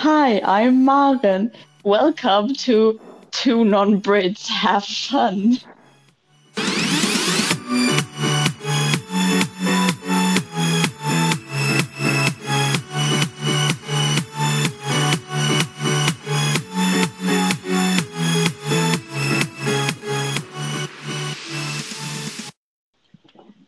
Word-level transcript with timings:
Hi, 0.00 0.40
I'm 0.44 0.84
Maren. 0.84 1.50
Welcome 1.82 2.54
to 2.54 3.00
Two 3.32 3.64
Non-Brits 3.64 4.46
Have 4.46 4.84
Fun. 4.84 5.58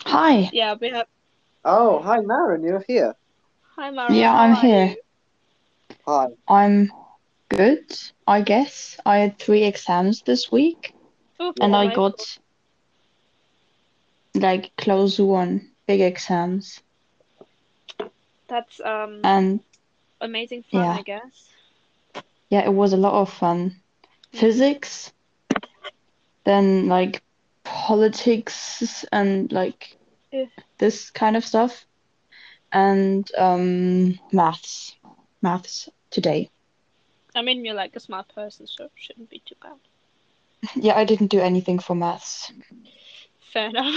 Hi. 0.05 0.49
Yeah, 0.53 0.77
we 0.81 0.91
have. 0.91 1.09
Oh, 1.65 1.99
hi, 1.99 2.21
Maren, 2.21 2.63
you're 2.63 2.85
here. 2.87 3.17
Hi, 3.75 3.91
Mara. 3.91 4.15
Yeah, 4.15 4.33
I'm 4.33 4.55
here. 4.55 4.87
you? 4.91 4.97
Hi. 6.11 6.37
I'm 6.49 6.93
good, 7.49 7.85
I 8.27 8.43
guess. 8.43 8.99
I 9.05 9.19
had 9.19 9.39
three 9.39 9.65
exams 9.65 10.23
this 10.23 10.51
week, 10.51 10.95
Oh, 11.41 11.55
and 11.61 11.75
I 11.77 11.89
got 11.89 12.39
like 14.35 14.73
close 14.77 15.19
one, 15.19 15.73
big 15.87 16.01
exams. 16.01 16.83
That's 18.49 18.81
um 18.81 19.25
And 19.25 19.61
amazing 20.21 20.63
fun, 20.63 20.91
yeah. 20.91 20.97
I 20.97 21.03
guess. 21.03 21.55
yeah, 22.51 22.65
it 22.65 22.73
was 22.73 22.93
a 22.93 22.97
lot 22.97 23.15
of 23.15 23.31
fun. 23.33 23.83
Physics, 24.33 25.13
then 26.45 26.89
like 26.89 27.23
politics 27.65 29.05
and 29.13 29.51
like 29.53 29.99
Yeah. 30.33 30.47
this 30.79 31.11
kind 31.11 31.37
of 31.37 31.45
stuff, 31.45 31.87
and 32.73 33.31
um 33.39 34.19
maths. 34.33 34.97
Maths 35.43 35.89
today. 36.11 36.51
I 37.35 37.43
mean, 37.43 37.65
you're 37.65 37.75
like 37.75 37.97
a 37.97 38.01
smart 38.01 38.33
person, 38.35 38.67
so 38.67 38.85
it 38.85 38.93
shouldn't 38.97 39.31
be 39.31 39.43
too 39.45 39.57
bad. 39.63 39.79
Yeah, 40.77 40.95
I 40.95 41.05
didn't 41.05 41.29
do 41.29 41.41
anything 41.41 41.79
for 41.79 41.95
maths, 41.95 42.53
Fair 43.53 43.71
enough. 43.71 43.95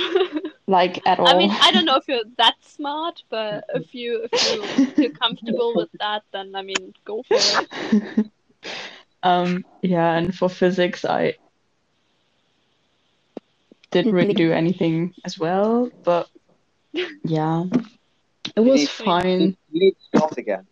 like 0.68 1.06
at 1.06 1.20
all. 1.20 1.28
I 1.28 1.38
mean, 1.38 1.52
I 1.52 1.72
don't 1.72 1.86
know 1.86 1.98
if 1.98 2.08
you're 2.08 2.24
that 2.38 2.56
smart, 2.62 3.22
but 3.30 3.66
if 3.76 3.94
you 3.94 4.28
if 4.32 4.78
you 4.78 4.86
feel 4.86 5.12
comfortable 5.12 5.76
with 5.76 5.90
that, 6.00 6.24
then 6.32 6.56
I 6.56 6.62
mean, 6.62 6.94
go 7.06 7.24
for 7.24 7.38
it. 7.38 8.30
Um, 9.24 9.64
yeah, 9.82 10.18
and 10.18 10.36
for 10.36 10.50
physics, 10.50 11.06
I 11.06 11.36
didn't 13.90 14.12
really 14.12 14.34
do 14.34 14.52
anything 14.52 15.14
as 15.24 15.40
well, 15.40 15.90
but 16.04 16.28
yeah, 17.24 17.64
it 18.56 18.60
was 18.60 18.90
fine. 18.90 19.56
You 19.72 19.80
need 19.80 19.92
to 19.94 20.18
start 20.18 20.38
again. 20.38 20.68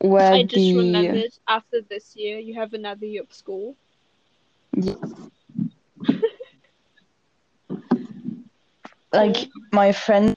Where 0.00 0.38
I 0.38 0.42
just 0.44 0.74
the 0.74 0.74
remembered 0.74 1.32
after 1.48 1.80
this 1.80 2.16
year, 2.16 2.38
you 2.38 2.54
have 2.54 2.72
another 2.72 3.06
year 3.06 3.22
of 3.22 3.32
school. 3.32 3.76
like 9.12 9.48
my 9.72 9.92
friend 9.92 10.34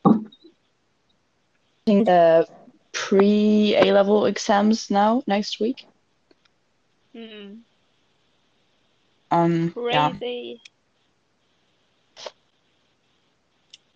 the 1.85 2.47
pre 2.91 3.75
A 3.75 3.91
level 3.93 4.25
exams 4.25 4.89
now 4.89 5.23
next 5.27 5.59
week. 5.59 5.85
Hmm. 7.13 7.61
Um, 9.31 9.75
yeah, 9.91 10.13
Crazy. 10.13 10.61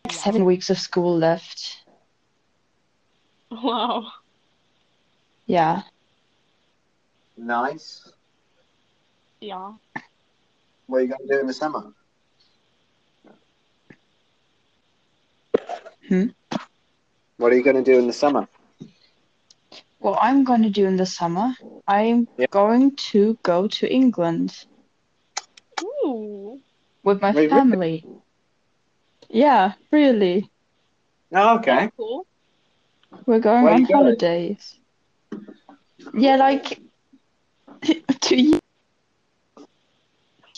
seven 0.09 0.45
weeks 0.45 0.69
of 0.69 0.77
school 0.77 1.17
left. 1.17 1.83
Wow. 3.51 4.11
Yeah, 5.47 5.83
Nice. 7.37 8.13
Yeah. 9.41 9.73
What 10.87 10.99
are 10.99 11.01
you 11.01 11.07
going 11.09 11.27
to 11.27 11.33
do 11.35 11.39
in 11.41 11.47
the 11.47 11.53
summer? 11.53 11.93
Hmm? 16.09 16.27
What 17.37 17.51
are 17.51 17.55
you 17.55 17.63
going 17.63 17.77
to 17.77 17.83
do 17.83 17.99
in 17.99 18.07
the 18.07 18.13
summer? 18.13 18.47
what 19.99 20.19
I'm 20.21 20.43
going 20.43 20.63
to 20.63 20.69
do 20.69 20.85
in 20.85 20.97
the 20.97 21.05
summer, 21.05 21.53
I'm 21.87 22.27
Yeah. 22.37 22.47
going 22.51 22.95
to 23.11 23.37
go 23.43 23.67
to 23.67 23.91
England 23.91 24.65
Ooh. 25.81 26.61
with 27.03 27.21
my 27.21 27.33
Wait, 27.33 27.51
really? 27.51 27.61
family. 27.61 28.05
Yeah, 29.29 29.73
really. 29.91 30.49
Oh, 31.33 31.57
okay. 31.59 31.89
Cool. 31.97 32.25
We're 33.25 33.39
going 33.39 33.65
Where 33.65 33.73
on 33.73 33.83
holidays. 33.83 34.75
going? 34.75 34.86
Holidays. 35.31 35.67
Yeah, 36.13 36.35
like 36.35 36.79
to 38.21 38.35
you. 38.35 38.59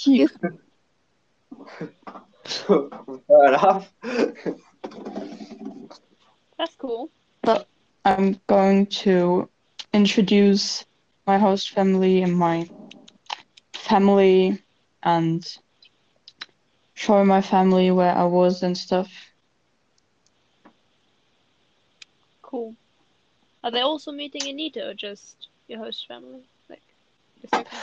You. 0.05 0.27
Fair 2.45 3.47
enough. 3.47 3.91
That's 6.57 6.75
cool. 6.75 7.09
But 7.41 7.67
I'm 8.05 8.39
going 8.47 8.87
to 9.03 9.49
introduce 9.93 10.85
my 11.25 11.37
host 11.37 11.71
family 11.71 12.21
and 12.21 12.35
my 12.35 12.69
family 13.73 14.61
and 15.03 15.45
show 16.93 17.23
my 17.25 17.41
family 17.41 17.91
where 17.91 18.15
I 18.15 18.25
was 18.25 18.61
and 18.63 18.77
stuff. 18.77 19.09
Cool. 22.41 22.75
Are 23.63 23.71
they 23.71 23.81
also 23.81 24.11
meeting 24.11 24.47
Anita 24.47 24.87
or 24.89 24.93
just 24.93 25.47
your 25.67 25.79
host 25.79 26.07
family? 26.07 26.43
Like 26.69 26.81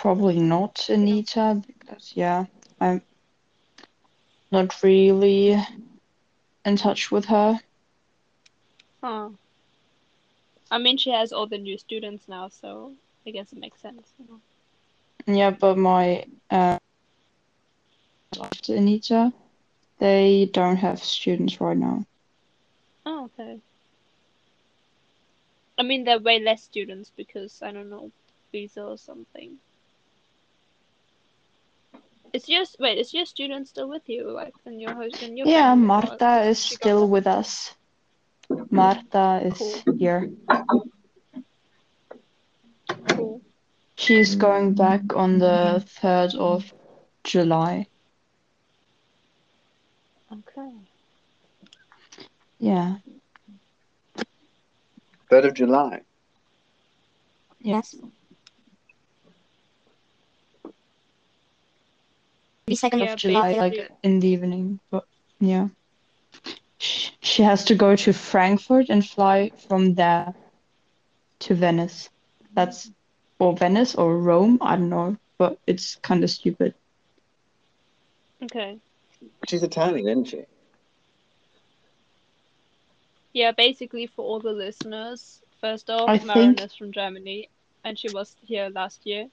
Probably 0.00 0.38
not 0.38 0.88
Anita 0.88 1.62
because 1.66 2.12
yeah, 2.14 2.46
I'm 2.80 3.02
not 4.50 4.82
really 4.82 5.56
in 6.64 6.76
touch 6.76 7.10
with 7.10 7.26
her. 7.26 7.60
Huh. 9.02 9.30
I 10.70 10.78
mean, 10.78 10.96
she 10.96 11.10
has 11.10 11.32
all 11.32 11.46
the 11.46 11.58
new 11.58 11.76
students 11.78 12.28
now, 12.28 12.48
so 12.48 12.94
I 13.26 13.30
guess 13.30 13.52
it 13.52 13.58
makes 13.58 13.80
sense. 13.80 14.12
You 14.18 14.26
know? 14.28 14.40
Yeah, 15.26 15.50
but 15.50 15.76
my 15.76 16.24
uh 16.50 16.78
after 18.40 18.74
Anita, 18.74 19.32
they 19.98 20.48
don't 20.52 20.76
have 20.76 21.02
students 21.02 21.60
right 21.60 21.76
now. 21.76 22.04
Oh, 23.06 23.24
okay. 23.24 23.60
I 25.78 25.82
mean, 25.82 26.04
there 26.04 26.16
are 26.16 26.20
way 26.20 26.38
less 26.38 26.62
students 26.62 27.10
because 27.16 27.60
I 27.62 27.70
don't 27.72 27.90
know 27.90 28.10
visa 28.52 28.82
or 28.82 28.96
something. 28.96 29.58
Is 32.32 32.48
your 32.48 32.64
wait? 32.78 32.98
Is 32.98 33.14
your 33.14 33.26
student 33.26 33.68
still 33.68 33.88
with 33.88 34.08
you? 34.08 34.30
Like, 34.30 34.54
in 34.66 34.80
your 34.80 34.94
host 34.94 35.22
in 35.22 35.36
your 35.36 35.46
Yeah, 35.46 35.74
Marta 35.74 36.42
is 36.42 36.62
she 36.62 36.76
got 36.76 36.82
still 36.82 37.08
with 37.08 37.26
us. 37.26 37.74
Marta 38.70 39.40
is 39.44 39.58
Cool. 39.58 39.96
here. 39.98 40.30
Cool. 43.08 43.40
She's 43.96 44.34
going 44.34 44.74
back 44.74 45.16
on 45.16 45.38
the 45.38 45.82
3rd 46.02 46.34
of 46.36 46.72
July. 47.24 47.86
Okay. 50.32 50.70
Yeah. 52.58 52.96
3rd 55.30 55.46
of 55.46 55.54
July. 55.54 56.00
Yes. 57.60 57.94
The 62.66 62.74
second 62.74 63.00
Yeah, 63.00 63.12
of 63.12 63.18
July. 63.18 63.52
July, 63.52 63.68
basically- 63.70 63.78
like 63.82 63.98
in 64.02 64.20
the 64.20 64.28
evening, 64.28 64.80
but 64.90 65.06
yeah. 65.40 65.68
Sh- 66.78 67.10
She 67.20 67.42
has 67.42 67.64
to 67.66 67.74
go 67.74 67.96
to 67.96 68.12
Frankfurt 68.12 68.88
and 68.88 69.06
fly 69.06 69.50
from 69.68 69.94
there 69.94 70.34
to 71.40 71.54
Venice. 71.54 72.08
That's 72.54 72.90
or 73.38 73.54
Venice 73.56 73.94
or 73.94 74.18
Rome, 74.18 74.58
I 74.60 74.76
don't 74.76 74.88
know, 74.88 75.16
but 75.38 75.58
it's 75.66 75.96
kind 75.96 76.24
of 76.24 76.30
stupid. 76.30 76.74
Okay. 78.42 78.78
She's 79.48 79.62
Italian, 79.62 80.08
isn't 80.08 80.24
she? 80.26 80.44
Yeah, 83.36 83.52
basically 83.52 84.06
for 84.06 84.24
all 84.24 84.40
the 84.40 84.52
listeners, 84.52 85.42
first 85.60 85.90
off, 85.90 86.12
I 86.12 86.18
Maren 86.22 86.58
think- 86.58 86.58
is 86.58 86.74
from 86.74 86.92
Germany 86.92 87.50
and 87.84 87.98
she 87.98 88.08
was 88.08 88.36
here 88.42 88.68
last 88.70 89.06
year. 89.06 89.28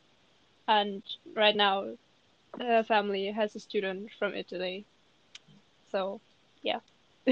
And 0.68 1.04
right 1.36 1.56
now, 1.56 1.98
her 2.60 2.84
family 2.84 3.32
has 3.32 3.56
a 3.56 3.60
student 3.60 4.12
from 4.20 4.34
Italy. 4.36 4.86
So, 5.92 6.22
yeah. 6.62 6.80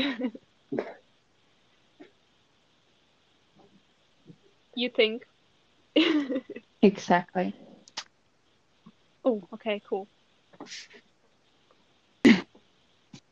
you 4.76 4.90
think? 4.90 5.24
Exactly. 6.82 7.56
oh, 9.26 9.48
okay, 9.54 9.82
cool. 9.88 10.08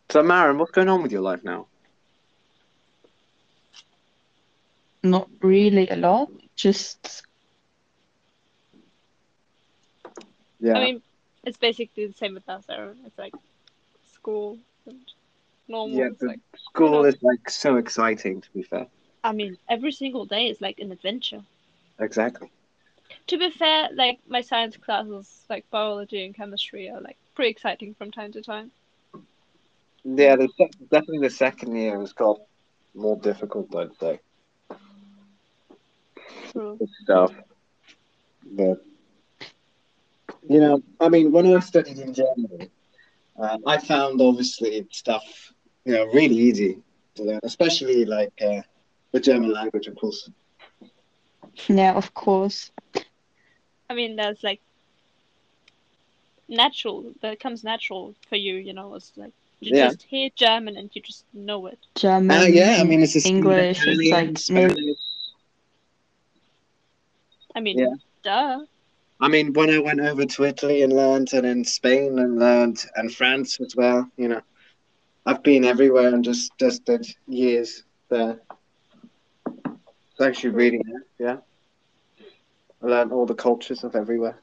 So, 0.10 0.22
Maren, 0.24 0.58
what's 0.58 0.72
going 0.72 0.90
on 0.90 1.02
with 1.04 1.12
your 1.12 1.22
life 1.22 1.44
now? 1.44 1.68
not 5.04 5.30
really 5.42 5.88
a 5.90 5.96
lot. 5.96 6.30
Just 6.56 7.24
yeah. 10.60 10.74
I 10.74 10.86
mean, 10.86 11.02
it's 11.44 11.58
basically 11.58 12.08
the 12.08 12.14
same 12.14 12.34
with 12.34 12.48
us. 12.50 12.66
Aaron. 12.70 12.98
It's 13.06 13.18
like 13.18 13.34
school 14.14 14.58
and 14.86 15.00
normal. 15.68 15.98
Yeah, 15.98 16.08
it's 16.08 16.22
like, 16.22 16.40
school 16.58 16.88
you 16.88 16.94
know, 16.94 17.04
is 17.06 17.18
like 17.22 17.50
so 17.50 17.78
exciting. 17.78 18.42
To 18.42 18.52
be 18.54 18.64
fair. 18.64 18.88
I 19.24 19.32
mean, 19.34 19.58
every 19.70 19.92
single 19.92 20.26
day 20.26 20.48
is 20.48 20.62
like 20.62 20.80
an 20.80 20.92
adventure. 20.92 21.42
Exactly. 22.00 22.52
To 23.28 23.38
be 23.38 23.50
fair, 23.52 23.90
like 23.94 24.20
my 24.28 24.42
science 24.42 24.78
classes, 24.78 25.46
like 25.50 25.70
biology 25.70 26.26
and 26.26 26.36
chemistry, 26.36 26.90
are 26.90 27.02
like 27.02 27.18
pretty 27.36 27.52
exciting 27.52 27.94
from 27.96 28.12
time 28.12 28.32
to 28.34 28.42
time. 28.42 28.72
Yeah, 30.04 30.36
the, 30.38 30.48
definitely 30.90 31.28
the 31.28 31.30
second 31.30 31.76
year 31.76 32.00
was 32.00 32.14
got 32.14 32.40
more 32.96 33.18
difficult, 33.18 33.76
I'd 33.76 33.96
say. 34.00 34.20
True. 36.52 36.80
stuff. 37.04 37.32
But 38.52 38.82
you 40.48 40.60
know, 40.60 40.82
I 41.00 41.10
mean, 41.10 41.32
when 41.32 41.46
I 41.56 41.60
studied 41.60 42.00
in 42.00 42.14
Germany, 42.14 42.70
uh, 43.40 43.58
I 43.66 43.78
found 43.78 44.22
obviously 44.22 44.86
stuff 44.92 45.24
you 45.86 45.94
know 45.94 46.06
really 46.06 46.36
easy 46.36 46.78
to 47.16 47.24
learn, 47.24 47.40
especially 47.44 48.06
like 48.06 48.34
uh, 48.42 48.62
the 49.12 49.20
German 49.20 49.52
language, 49.54 49.88
of 49.88 49.96
course. 49.96 50.30
Yeah, 51.68 51.94
of 51.96 52.14
course. 52.14 52.72
I 53.90 53.94
mean, 53.96 54.16
that's 54.16 54.44
like 54.44 54.62
natural. 56.48 57.14
That 57.22 57.40
comes 57.40 57.64
natural 57.64 58.16
for 58.30 58.36
you, 58.36 58.56
you 58.56 58.74
know. 58.74 58.96
It's 58.96 59.12
like 59.16 59.34
you 59.60 59.72
Yeah. 59.76 59.88
just 59.90 60.04
hear 60.04 60.30
German 60.36 60.78
and 60.78 60.90
you 60.94 61.02
just 61.02 61.26
know 61.34 61.68
it. 61.68 61.80
German. 61.96 62.32
Uh, 62.38 62.44
yeah, 62.46 62.78
I 62.80 62.84
mean, 62.84 63.02
it's 63.02 63.16
a 63.16 63.28
English. 63.28 63.80
It's 63.86 64.12
like 64.12 64.38
Spanish. 64.38 64.98
I 67.60 67.62
mean, 67.62 67.78
Yeah. 67.78 67.96
duh. 68.24 68.60
I 69.20 69.28
mean, 69.28 69.52
when 69.52 69.70
I 69.70 69.80
went 69.80 70.00
over 70.00 70.24
to 70.26 70.44
Italy 70.46 70.82
and 70.82 70.94
learned, 70.94 71.34
and 71.34 71.46
in 71.46 71.66
Spain 71.66 72.18
and 72.18 72.40
learned, 72.40 72.86
and 72.96 73.14
France 73.14 73.60
as 73.60 73.76
well, 73.76 74.10
you 74.16 74.30
know, 74.30 74.40
I've 75.26 75.44
been 75.44 75.66
everywhere 75.66 76.08
and 76.14 76.24
just 76.24 76.58
just 76.58 76.86
did 76.86 77.06
years 77.28 77.84
there. 78.10 78.40
It's 79.46 80.22
actually 80.22 80.52
really 80.52 80.78
nice, 80.78 81.04
yeah. 81.20 81.38
I 82.82 82.88
learned 82.88 83.12
all 83.12 83.26
the 83.26 83.36
cultures 83.36 83.84
of 83.84 83.94
everywhere. 83.94 84.40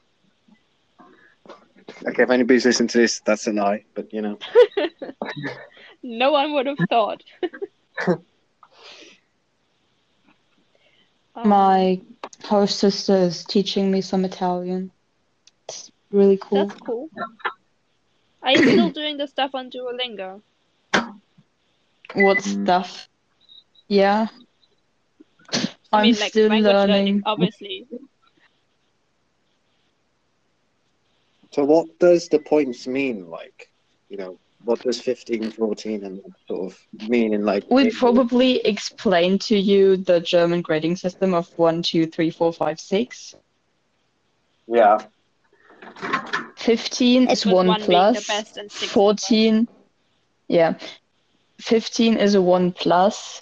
Okay, 2.07 2.21
if 2.21 2.29
anybody's 2.29 2.65
listening 2.65 2.89
to 2.89 2.99
this, 2.99 3.19
that's 3.25 3.47
a 3.47 3.53
lie, 3.53 3.83
but 3.95 4.13
you 4.13 4.21
know. 4.21 4.37
No 6.03 6.31
one 6.31 6.53
would 6.53 6.67
have 6.67 6.77
thought. 6.89 7.23
Um, 11.35 11.49
my 11.49 12.01
host 12.45 12.79
sister 12.79 13.15
is 13.15 13.43
teaching 13.43 13.91
me 13.91 14.01
some 14.01 14.25
Italian. 14.25 14.91
It's 15.67 15.91
really 16.11 16.37
cool. 16.41 16.67
That's 16.67 16.79
cool. 16.81 17.09
Are 18.41 18.51
you 18.51 18.63
still 18.63 18.91
doing 18.91 19.17
the 19.17 19.27
stuff 19.27 19.53
on 19.53 19.69
Duolingo? 19.69 20.41
What 22.13 22.41
stuff? 22.41 23.07
Yeah. 23.87 24.27
I 25.91 26.03
I'm 26.03 26.11
like 26.13 26.31
still 26.31 26.49
language 26.49 26.83
learning. 26.87 27.23
obviously. 27.25 27.87
So 31.51 31.63
what 31.63 31.99
does 31.99 32.27
the 32.29 32.39
points 32.39 32.87
mean 32.87 33.29
like? 33.29 33.69
You 34.09 34.17
know, 34.17 34.39
what 34.63 34.81
does 34.81 34.99
15, 34.99 35.51
14 35.51 36.03
and 36.03 36.21
sort 36.47 36.71
of 36.71 37.09
mean 37.09 37.33
in 37.33 37.45
like 37.45 37.63
We'd 37.69 37.93
probably 37.93 38.57
explain 38.65 39.39
to 39.39 39.57
you 39.57 39.97
the 39.97 40.19
German 40.19 40.61
grading 40.61 40.97
system 40.97 41.33
of 41.33 41.47
one, 41.57 41.81
two, 41.81 42.05
three, 42.07 42.29
four, 42.31 42.51
five, 42.51 42.79
six. 42.79 43.35
Yeah. 44.67 44.99
15 46.57 47.29
is 47.29 47.45
1 47.45 47.55
one 47.55 47.65
being 47.65 47.79
the 47.79 47.85
plus. 47.85 48.27
best 48.27 48.57
and 48.57 48.71
six 48.71 48.91
14, 48.91 49.67
yeah. 50.47 50.73
15 51.59 52.17
is 52.17 52.35
a 52.35 52.41
1 52.41 52.71
plus. 52.73 53.41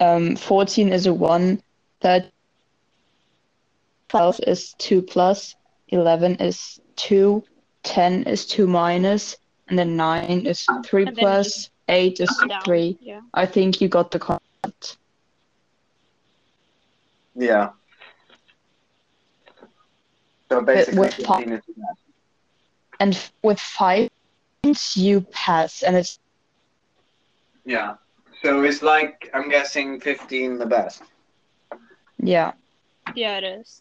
Um, 0.00 0.36
14 0.36 0.92
is 0.92 1.06
a 1.06 1.14
1. 1.14 1.62
13, 2.00 2.30
12 4.08 4.40
is 4.46 4.74
2 4.78 5.02
plus. 5.02 5.54
11 5.88 6.36
is 6.36 6.80
2. 6.96 7.44
10 7.82 8.22
is 8.24 8.46
2 8.46 8.66
minus. 8.66 9.36
And 9.72 9.78
then 9.78 9.96
9 9.96 10.44
is 10.46 10.66
3 10.84 11.06
And 11.06 11.18
8 11.88 12.20
is 12.20 12.44
Down. 12.46 12.62
3. 12.62 12.98
Yeah. 13.00 13.20
I 13.32 13.46
think 13.46 13.80
you 13.80 13.88
got 13.88 14.10
the 14.10 14.18
concept. 14.18 14.98
Yeah. 17.34 17.70
So 20.50 20.60
basically, 20.60 20.98
with 21.00 21.14
15 21.14 21.52
is 21.54 21.62
the 21.66 21.72
best. 21.72 22.00
And 23.00 23.14
f- 23.14 23.32
with 23.42 23.58
5 23.58 24.10
you 24.94 25.22
pass. 25.32 25.82
And 25.82 25.96
it's 25.96 26.18
Yeah. 27.64 27.94
So 28.42 28.62
it's 28.64 28.82
like 28.82 29.30
I'm 29.32 29.48
guessing 29.48 30.00
15 30.00 30.58
the 30.58 30.66
best. 30.66 31.02
yeah. 32.18 32.52
Yeah, 33.14 33.38
it 33.38 33.44
is. 33.44 33.80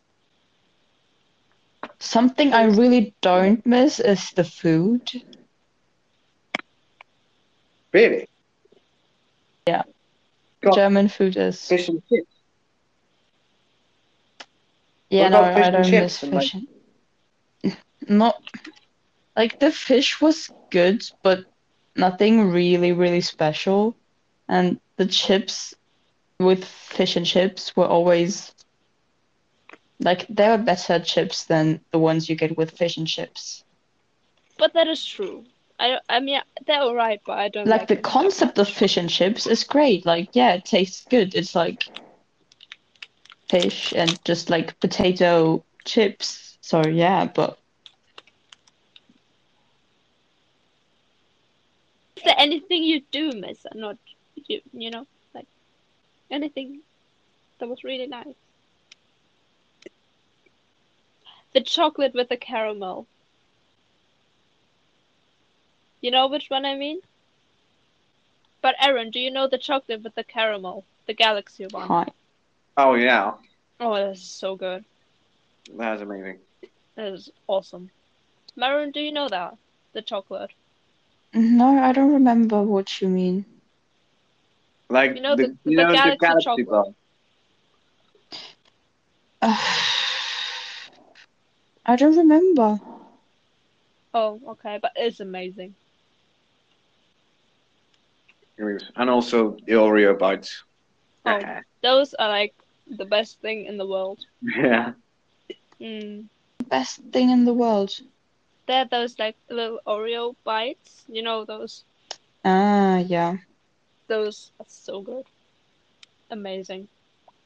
Something 2.00 2.54
I 2.54 2.64
really 2.64 3.14
don't 3.20 3.66
miss 3.66 4.00
is 4.00 4.32
the 4.32 4.46
food. 4.46 5.12
Really? 7.94 8.28
Yeah. 9.68 9.84
Got 10.62 10.76
German 10.76 11.08
food 11.10 11.36
is 11.38 11.68
fish 11.68 11.88
and 11.90 12.02
chips. 12.08 12.28
yeah, 15.10 15.28
no, 15.30 15.44
fish 15.54 15.66
I 15.66 15.68
and 15.68 15.72
don't 15.72 15.84
chips 15.84 16.02
miss 16.02 16.24
and, 16.24 16.34
like- 16.34 16.44
fish. 16.44 16.54
and- 17.64 17.78
Not 18.08 18.42
like 19.36 19.60
the 19.60 19.72
fish 19.72 20.20
was 20.22 20.50
good, 20.72 21.04
but 21.24 21.46
nothing 21.96 22.50
really, 22.52 22.92
really 22.92 23.22
special. 23.22 23.96
And 24.48 24.80
the 24.98 25.06
chips 25.06 25.74
with 26.40 26.64
fish 26.66 27.16
and 27.16 27.26
chips 27.26 27.76
were 27.76 27.86
always 27.88 28.54
like 30.00 30.26
they 30.30 30.48
were 30.50 30.58
better 30.58 31.00
chips 31.00 31.46
than 31.46 31.80
the 31.92 32.00
ones 32.00 32.28
you 32.30 32.36
get 32.36 32.58
with 32.58 32.72
fish 32.78 32.98
and 32.98 33.08
chips. 33.08 33.64
But 34.58 34.74
that 34.74 34.88
is 34.88 35.06
true. 35.06 35.46
I, 35.82 36.00
I 36.10 36.20
mean, 36.20 36.40
they're 36.68 36.82
alright, 36.82 37.20
but 37.26 37.40
I 37.40 37.50
don't 37.50 37.66
Like 37.66 37.82
like 37.82 37.88
the 37.88 37.96
concept 37.98 38.60
of 38.60 38.70
fish 38.70 38.98
and 38.98 39.10
chips 39.10 39.48
is 39.48 39.64
great. 39.64 40.06
Like, 40.06 40.30
yeah, 40.34 40.54
it 40.54 40.66
tastes 40.66 41.06
good. 41.10 41.34
It's 41.34 41.56
like 41.56 41.84
fish 43.50 43.92
and 43.96 44.24
just 44.24 44.52
like 44.52 44.80
potato 44.80 45.66
chips. 45.84 46.60
So 46.62 46.86
yeah, 46.86 47.26
but 47.26 47.58
Is 52.16 52.24
there 52.26 52.36
anything 52.38 52.84
you 52.84 53.02
do 53.12 53.34
miss 53.34 53.66
and 53.66 53.82
not 53.82 53.98
you? 54.36 54.62
You 54.74 54.92
know, 54.92 55.08
like 55.34 55.48
anything 56.30 56.82
that 57.60 57.68
was 57.68 57.84
really 57.84 58.06
nice. 58.06 58.36
The 61.54 61.62
chocolate 61.62 62.14
with 62.14 62.30
the 62.30 62.38
caramel. 62.38 63.08
You 66.02 66.12
know 66.12 66.28
which 66.28 66.50
one 66.50 66.66
I 66.66 66.76
mean? 66.76 67.02
But 68.62 68.76
Aaron, 68.80 69.12
do 69.12 69.20
you 69.20 69.30
know 69.32 69.48
the 69.48 69.58
chocolate 69.58 70.04
with 70.04 70.16
the 70.16 70.24
caramel, 70.24 70.86
the 71.06 71.14
galaxy 71.14 71.66
one? 71.68 71.98
hi. 71.98 72.06
Oh 72.78 72.94
yeah, 72.96 73.34
Oh, 73.80 73.96
that's 73.96 74.22
so 74.22 74.56
good. 74.56 74.86
that's 75.78 76.02
amazing. 76.02 76.40
That 76.96 77.14
is 77.14 77.30
awesome. 77.48 77.92
Maren, 78.56 78.92
do 78.92 79.00
you 79.02 79.12
know 79.12 79.30
that? 79.30 79.58
The 79.94 80.02
chocolate. 80.02 80.54
No, 81.34 81.78
I 81.82 81.92
don't 81.92 82.14
remember 82.14 82.62
what 82.64 83.02
you 83.02 83.08
mean. 83.10 83.46
Like 84.90 85.12
You 85.14 85.22
know 85.22 85.36
the, 85.36 85.48
the- 85.48 85.58
you 85.64 85.76
the 85.76 85.86
know 85.86 85.86
Galaxy 85.86 86.18
the 86.26 86.36
Galaxy 86.36 86.38
chocolate. 86.38 86.70
bar. 86.70 86.86
I 91.86 91.96
don't 91.96 92.18
remember. 92.18 92.80
Oh, 94.14 94.42
okay, 94.50 94.78
but 94.82 94.92
it's 94.96 95.20
amazing. 95.20 95.76
And 98.96 99.10
also 99.10 99.58
the 99.66 99.74
Oreo 99.74 100.18
bites. 100.18 100.64
Oh. 101.26 101.40
Those 101.82 102.14
are 102.16 102.30
like 102.30 102.54
the 102.88 103.06
best 103.06 103.40
thing 103.42 103.66
in 103.66 103.78
the 103.78 103.86
world. 103.86 104.20
yeah. 104.42 104.94
Mm. 105.80 106.26
Best 106.70 107.02
thing 107.12 107.30
in 107.30 107.46
the 107.46 107.54
world. 107.54 108.00
They're 108.68 108.86
those 108.86 109.18
like 109.18 109.36
little 109.50 109.80
Oreo 109.88 110.36
bites. 110.44 111.04
You 111.08 111.24
know 111.24 111.46
those. 111.46 111.84
Ah, 112.46 112.98
yeah. 112.98 113.38
Those 114.08 114.52
are 114.60 114.66
so 114.68 115.02
good. 115.02 115.26
Amazing. 116.30 116.88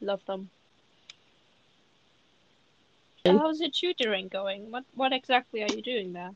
Love 0.01 0.25
them. 0.25 0.49
Okay. 3.25 3.37
How's 3.37 3.59
your 3.59 3.71
tutoring 3.71 4.27
going? 4.27 4.69
What 4.71 4.83
what 4.95 5.13
exactly 5.13 5.63
are 5.63 5.73
you 5.73 5.81
doing 5.81 6.13
there? 6.13 6.31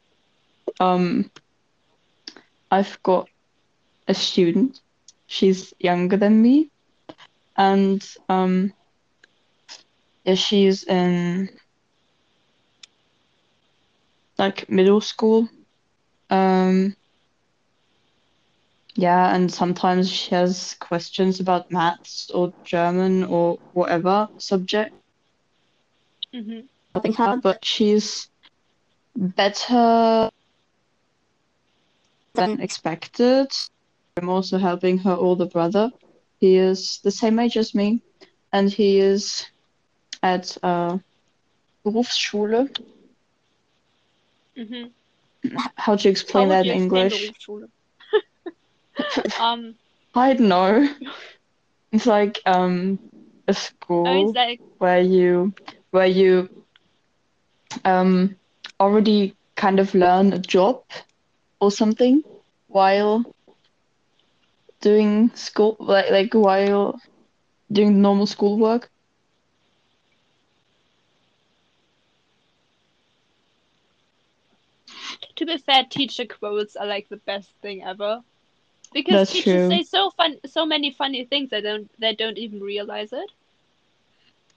Um, 0.79 1.29
I've 2.71 3.01
got 3.03 3.27
a 4.09 4.15
student. 4.15 4.81
She's 5.27 5.73
younger 5.79 6.17
than 6.17 6.41
me, 6.41 6.71
and 7.57 8.05
um, 8.29 8.73
yeah, 10.25 10.35
she's 10.35 10.83
in 10.83 11.49
like 14.37 14.69
middle 14.69 15.01
school. 15.01 15.49
Um, 16.29 16.95
yeah, 18.95 19.33
and 19.35 19.51
sometimes 19.51 20.09
she 20.09 20.35
has 20.35 20.75
questions 20.79 21.39
about 21.39 21.71
maths 21.71 22.29
or 22.33 22.53
German 22.63 23.23
or 23.25 23.59
whatever 23.73 24.29
subject. 24.37 24.93
hmm 26.33 26.61
Helping 26.93 27.13
her, 27.13 27.37
but 27.37 27.65
she's 27.65 28.29
better 29.15 30.29
than 32.35 32.59
expected. 32.61 33.51
I'm 34.17 34.29
also 34.29 34.57
helping 34.57 34.97
her 34.99 35.13
older 35.13 35.45
brother. 35.45 35.91
He 36.39 36.55
is 36.57 36.99
the 37.03 37.11
same 37.11 37.39
age 37.39 37.57
as 37.57 37.73
me, 37.75 38.01
and 38.51 38.69
he 38.71 38.99
is 38.99 39.45
at 40.23 40.57
uh, 40.63 40.97
Berufsschule. 41.85 42.69
hmm 44.55 44.87
How 45.75 45.95
to 45.95 46.09
explain 46.09 46.47
How 46.47 46.49
that 46.49 46.65
you 46.65 46.71
in 46.71 46.81
English? 46.83 47.31
Um, 49.37 49.75
I 50.15 50.33
don't 50.33 50.47
know. 50.49 50.89
It's 51.91 52.05
like 52.05 52.39
um 52.45 52.99
a 53.47 53.53
school 53.53 54.33
it's 54.33 54.35
like 54.35 54.61
where 54.77 54.99
you 55.01 55.53
where 55.91 56.05
you 56.07 56.49
um 57.85 58.35
already 58.79 59.35
kind 59.55 59.79
of 59.79 59.93
learn 59.93 60.33
a 60.33 60.39
job 60.39 60.81
or 61.59 61.71
something 61.71 62.23
while 62.67 63.23
doing 64.81 65.31
school 65.35 65.75
like 65.79 66.09
like 66.11 66.33
while 66.33 66.99
doing 67.71 68.01
normal 68.01 68.25
schoolwork. 68.25 68.89
to 75.39 75.45
be 75.45 75.57
fair, 75.57 75.85
teacher 75.89 76.25
quotes 76.25 76.75
are 76.75 76.85
like 76.85 77.07
the 77.09 77.17
best 77.17 77.49
thing 77.61 77.81
ever. 77.83 78.21
Because 78.93 79.13
That's 79.13 79.31
teachers 79.31 79.43
true. 79.43 79.69
say 79.69 79.83
so 79.83 80.11
fun, 80.11 80.37
so 80.45 80.65
many 80.65 80.91
funny 80.91 81.25
things. 81.25 81.53
I 81.53 81.61
don't, 81.61 81.89
they 81.99 82.13
don't 82.13 82.37
even 82.37 82.59
realize 82.59 83.13
it. 83.13 83.31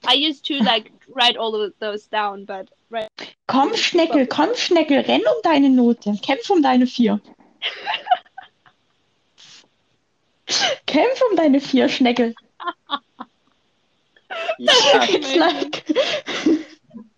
I 0.05 0.13
used 0.13 0.45
to 0.47 0.55
like 0.59 0.91
write 1.07 1.37
all 1.37 1.55
of 1.55 1.73
those 1.79 2.05
down, 2.07 2.45
but 2.45 2.67
right. 2.89 3.07
Komm, 3.47 3.73
Schneckel, 3.75 4.27
komm, 4.27 4.53
Schneckel, 4.55 5.05
renn 5.07 5.25
um 5.25 5.41
deine 5.43 5.69
Note. 5.69 6.11
Kämpf 6.21 6.51
um 6.51 6.61
deine 6.61 6.85
vier. 6.85 7.19
Kämpf 10.87 11.21
um 11.29 11.35
deine 11.35 11.59
vier, 11.59 11.89
Schneckel. 11.89 12.33
Yeah. 14.59 15.05
It's 15.09 15.35
like 15.35 15.85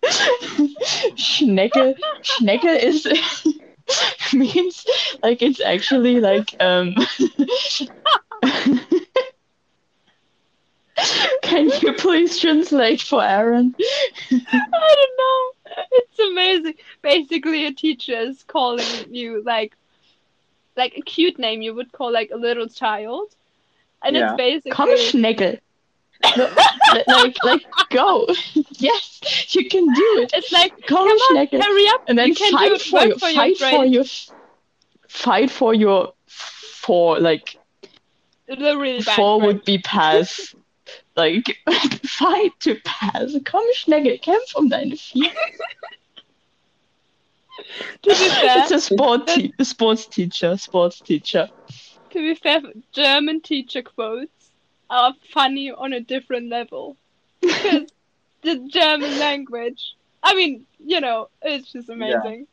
Schneckel. 1.16 1.94
Schneckel 2.22 2.76
is 2.82 3.06
means 4.32 4.86
like 5.22 5.42
it's 5.42 5.60
actually 5.60 6.20
like 6.20 6.54
um. 6.60 6.94
Can 11.42 11.68
you 11.80 11.92
please 11.94 12.38
translate 12.38 13.02
for 13.02 13.22
Aaron? 13.22 13.74
I 14.30 14.94
don't 14.94 15.16
know. 15.18 15.84
It's 15.92 16.18
amazing. 16.18 16.74
Basically, 17.02 17.66
a 17.66 17.72
teacher 17.72 18.16
is 18.16 18.42
calling 18.44 18.84
you 19.10 19.42
like, 19.44 19.76
like 20.76 20.94
a 20.96 21.00
cute 21.02 21.38
name 21.38 21.62
you 21.62 21.74
would 21.74 21.92
call 21.92 22.12
like 22.12 22.30
a 22.32 22.36
little 22.36 22.68
child, 22.68 23.34
and 24.04 24.16
Yeah. 24.16 24.28
it's 24.32 24.36
basically 24.36 24.70
Komm, 24.72 24.96
Schneckel. 24.96 25.58
No, 26.36 26.48
like, 27.22 27.36
like, 27.44 27.62
go. 27.90 28.26
Yes, 28.78 29.20
you 29.54 29.68
can 29.68 29.84
do 29.84 30.08
it. 30.22 30.30
it's 30.34 30.52
like 30.52 30.72
Komm, 30.86 31.06
come 31.06 31.08
on, 31.08 31.36
Schneckel. 31.36 31.62
hurry 31.62 31.88
up, 31.88 32.04
And 32.08 32.18
then 32.18 32.28
you 32.28 32.34
can 32.34 32.50
do 32.52 32.56
fight 32.56 32.72
it. 32.72 32.82
for 32.82 32.96
Work 32.98 33.08
your, 33.08 33.18
for 33.18 33.28
your 33.28 33.36
fight 33.36 33.58
for 33.58 33.84
your, 33.84 34.04
fight 35.08 35.50
for 35.50 35.74
your, 35.74 36.12
for 36.26 37.18
like 37.20 37.58
The 38.48 38.76
really 38.76 39.02
bad 39.02 39.16
four 39.16 39.38
brain. 39.38 39.46
would 39.46 39.64
be 39.64 39.78
pass. 39.78 40.54
Like, 41.16 41.44
fight 42.06 42.52
to 42.60 42.76
pass. 42.84 43.32
Komm, 43.44 43.64
Schneckel, 43.74 44.20
kämpf 44.22 44.56
um 44.56 44.68
deine 44.68 44.96
vier. 44.96 45.32
To 48.02 48.14
be 48.16 48.30
fair, 48.40 48.68
It's 48.68 48.70
a 48.70 48.80
sport 48.80 49.26
te- 49.28 49.52
sports 49.62 50.06
teacher, 50.06 50.56
sports 50.56 51.00
teacher. 51.00 51.48
to 52.10 52.18
be 52.18 52.34
fair, 52.34 52.60
German 52.92 53.40
teacher 53.42 53.82
quotes 53.82 54.52
are 54.90 55.14
funny 55.32 55.70
on 55.70 55.92
a 55.92 56.00
different 56.00 56.48
level 56.48 56.96
because 57.42 57.88
the 58.42 58.68
German 58.70 59.18
language. 59.18 59.94
I 60.22 60.34
mean, 60.34 60.66
you 60.78 61.00
know, 61.00 61.28
it's 61.42 61.72
just 61.72 61.88
amazing. 61.88 62.46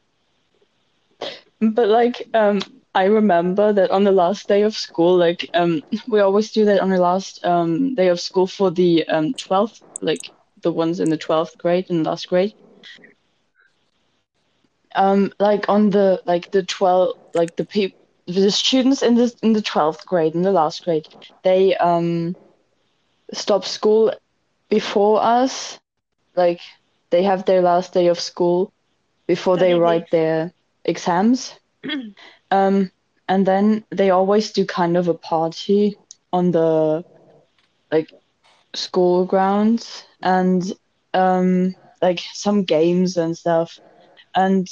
But 1.61 1.87
like, 1.89 2.27
um, 2.33 2.59
I 2.93 3.05
remember 3.05 3.71
that 3.73 3.91
on 3.91 4.03
the 4.03 4.11
last 4.11 4.47
day 4.47 4.61
of 4.63 4.75
school, 4.75 5.17
like, 5.17 5.49
um, 5.53 5.83
we 6.07 6.19
always 6.19 6.51
do 6.51 6.65
that 6.65 6.79
on 6.81 6.89
the 6.89 6.97
last 6.99 7.43
um 7.45 7.95
day 7.95 8.07
of 8.09 8.19
school 8.19 8.47
for 8.47 8.69
the 8.71 9.07
um 9.07 9.33
twelfth, 9.35 9.81
like 10.01 10.31
the 10.61 10.71
ones 10.71 10.99
in 10.99 11.09
the 11.09 11.17
twelfth 11.17 11.57
grade 11.57 11.89
and 11.89 12.05
last 12.05 12.27
grade. 12.27 12.53
Um, 14.95 15.31
like 15.39 15.69
on 15.69 15.89
the 15.89 16.21
like 16.25 16.51
the 16.51 16.63
twelve, 16.63 17.15
like 17.33 17.55
the 17.55 17.65
people, 17.65 17.97
the 18.27 18.51
students 18.51 19.01
in 19.03 19.15
the 19.15 19.33
in 19.41 19.53
the 19.53 19.61
twelfth 19.61 20.05
grade 20.05 20.35
in 20.35 20.41
the 20.43 20.51
last 20.51 20.83
grade, 20.83 21.07
they 21.43 21.75
um 21.77 22.35
stop 23.33 23.65
school 23.65 24.11
before 24.69 25.21
us, 25.21 25.79
like 26.35 26.59
they 27.11 27.23
have 27.23 27.45
their 27.45 27.61
last 27.61 27.93
day 27.93 28.07
of 28.07 28.19
school 28.19 28.71
before 29.27 29.57
they 29.57 29.57
they 29.57 29.73
write 29.73 30.09
their 30.11 30.51
exams. 30.85 31.53
um, 32.51 32.91
and 33.27 33.45
then 33.45 33.83
they 33.91 34.09
always 34.09 34.51
do 34.51 34.65
kind 34.65 34.97
of 34.97 35.07
a 35.07 35.13
party 35.13 35.97
on 36.31 36.51
the 36.51 37.03
like 37.91 38.11
school 38.73 39.25
grounds 39.25 40.05
and 40.21 40.73
um 41.13 41.75
like 42.01 42.19
some 42.33 42.63
games 42.63 43.17
and 43.17 43.37
stuff. 43.37 43.79
And 44.35 44.67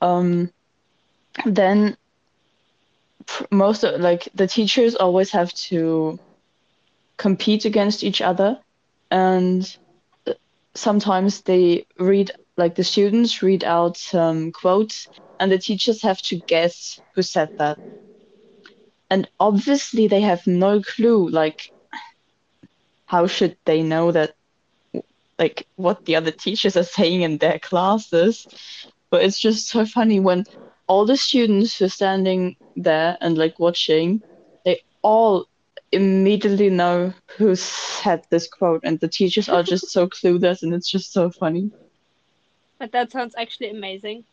um 0.00 0.52
then 1.46 1.96
most 3.50 3.84
of 3.84 4.00
like 4.00 4.28
the 4.34 4.46
teachers 4.46 4.94
always 4.94 5.30
have 5.30 5.52
to 5.54 6.18
compete 7.18 7.64
against 7.64 8.02
each 8.04 8.20
other 8.20 8.58
and 9.10 9.76
uh, 10.26 10.34
sometimes 10.74 11.42
they 11.42 11.86
read 11.98 12.30
like 12.56 12.74
the 12.74 12.84
students 12.84 13.42
read 13.42 13.64
out 13.64 13.96
some 13.96 14.52
quotes 14.52 15.08
and 15.38 15.50
the 15.50 15.58
teachers 15.58 16.02
have 16.02 16.20
to 16.22 16.36
guess 16.46 17.00
who 17.14 17.22
said 17.22 17.50
that. 17.58 17.78
And 19.10 19.28
obviously 19.38 20.08
they 20.08 20.22
have 20.22 20.46
no 20.46 20.82
clue 20.82 21.28
like 21.28 21.72
how 23.06 23.26
should 23.26 23.56
they 23.64 23.82
know 23.82 24.10
that 24.12 24.34
like 25.38 25.66
what 25.76 26.04
the 26.04 26.16
other 26.16 26.30
teachers 26.30 26.76
are 26.76 26.84
saying 26.84 27.22
in 27.22 27.38
their 27.38 27.58
classes 27.58 28.46
but 29.10 29.22
it's 29.22 29.38
just 29.40 29.68
so 29.68 29.84
funny 29.84 30.20
when 30.20 30.44
all 30.88 31.04
the 31.06 31.16
students 31.16 31.78
who 31.78 31.84
are 31.86 31.88
standing 31.88 32.56
there 32.76 33.16
and 33.20 33.38
like 33.38 33.58
watching 33.58 34.22
they 34.64 34.80
all 35.02 35.46
immediately 35.92 36.70
know 36.70 37.12
who 37.36 37.54
said 37.56 38.22
this 38.30 38.48
quote 38.48 38.80
and 38.84 39.00
the 39.00 39.08
teachers 39.08 39.48
are 39.48 39.62
just 39.62 39.90
so 39.90 40.06
clueless 40.16 40.62
and 40.62 40.74
it's 40.74 40.90
just 40.90 41.12
so 41.12 41.30
funny 41.30 41.70
But 42.78 42.92
that 42.92 43.12
sounds 43.12 43.34
actually 43.38 43.70
amazing. 43.70 44.24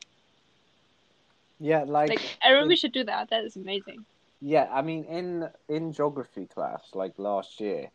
Yeah, 1.60 1.84
like, 1.84 2.10
Like, 2.10 2.38
Aaron, 2.44 2.68
we 2.68 2.76
should 2.78 2.94
do 2.94 3.04
that. 3.04 3.30
That 3.30 3.44
is 3.44 3.56
amazing. 3.56 4.06
yeah, 4.42 4.68
I 4.72 4.82
mean 4.82 5.04
in 5.06 5.50
in 5.68 5.92
geography 5.94 6.46
class 6.48 6.82
like 6.94 7.14
last 7.18 7.60
year, 7.60 7.92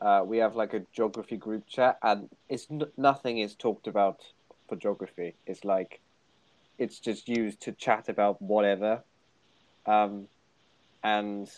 uh, 0.00 0.22
we 0.24 0.38
have 0.38 0.56
like 0.56 0.74
a 0.74 0.82
geography 0.92 1.36
group 1.36 1.66
chat 1.66 1.98
and 2.02 2.28
it's 2.48 2.66
n- 2.70 2.92
nothing 2.96 3.38
is 3.38 3.54
talked 3.54 3.86
about 3.86 4.20
for 4.68 4.76
geography. 4.76 5.34
It's 5.46 5.64
like 5.64 6.00
it's 6.78 6.98
just 6.98 7.28
used 7.28 7.60
to 7.62 7.72
chat 7.72 8.08
about 8.08 8.40
whatever. 8.42 9.02
Um, 9.86 10.28
and 11.02 11.48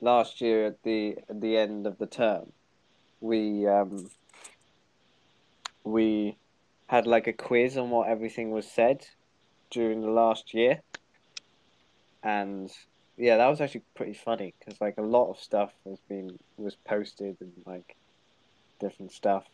last 0.00 0.40
year 0.40 0.66
at 0.66 0.82
the 0.82 1.16
at 1.28 1.40
the 1.40 1.56
end 1.56 1.86
of 1.86 1.98
the 1.98 2.06
term, 2.06 2.52
we 3.20 3.66
um, 3.66 4.10
we 5.84 6.36
had 6.86 7.06
like 7.06 7.26
a 7.26 7.32
quiz 7.32 7.76
on 7.76 7.90
what 7.90 8.08
everything 8.08 8.50
was 8.50 8.70
said 8.70 9.06
during 9.70 10.00
the 10.00 10.10
last 10.10 10.54
year, 10.54 10.80
and 12.22 12.70
yeah, 13.16 13.36
that 13.38 13.48
was 13.48 13.60
actually 13.60 13.84
pretty 13.94 14.14
funny 14.14 14.54
because 14.58 14.80
like 14.80 14.96
a 14.98 15.02
lot 15.02 15.30
of 15.30 15.38
stuff 15.38 15.72
has 15.86 16.00
been 16.08 16.38
was 16.56 16.76
posted 16.86 17.36
and 17.40 17.52
like 17.66 17.96
different 18.80 19.12
stuff, 19.12 19.44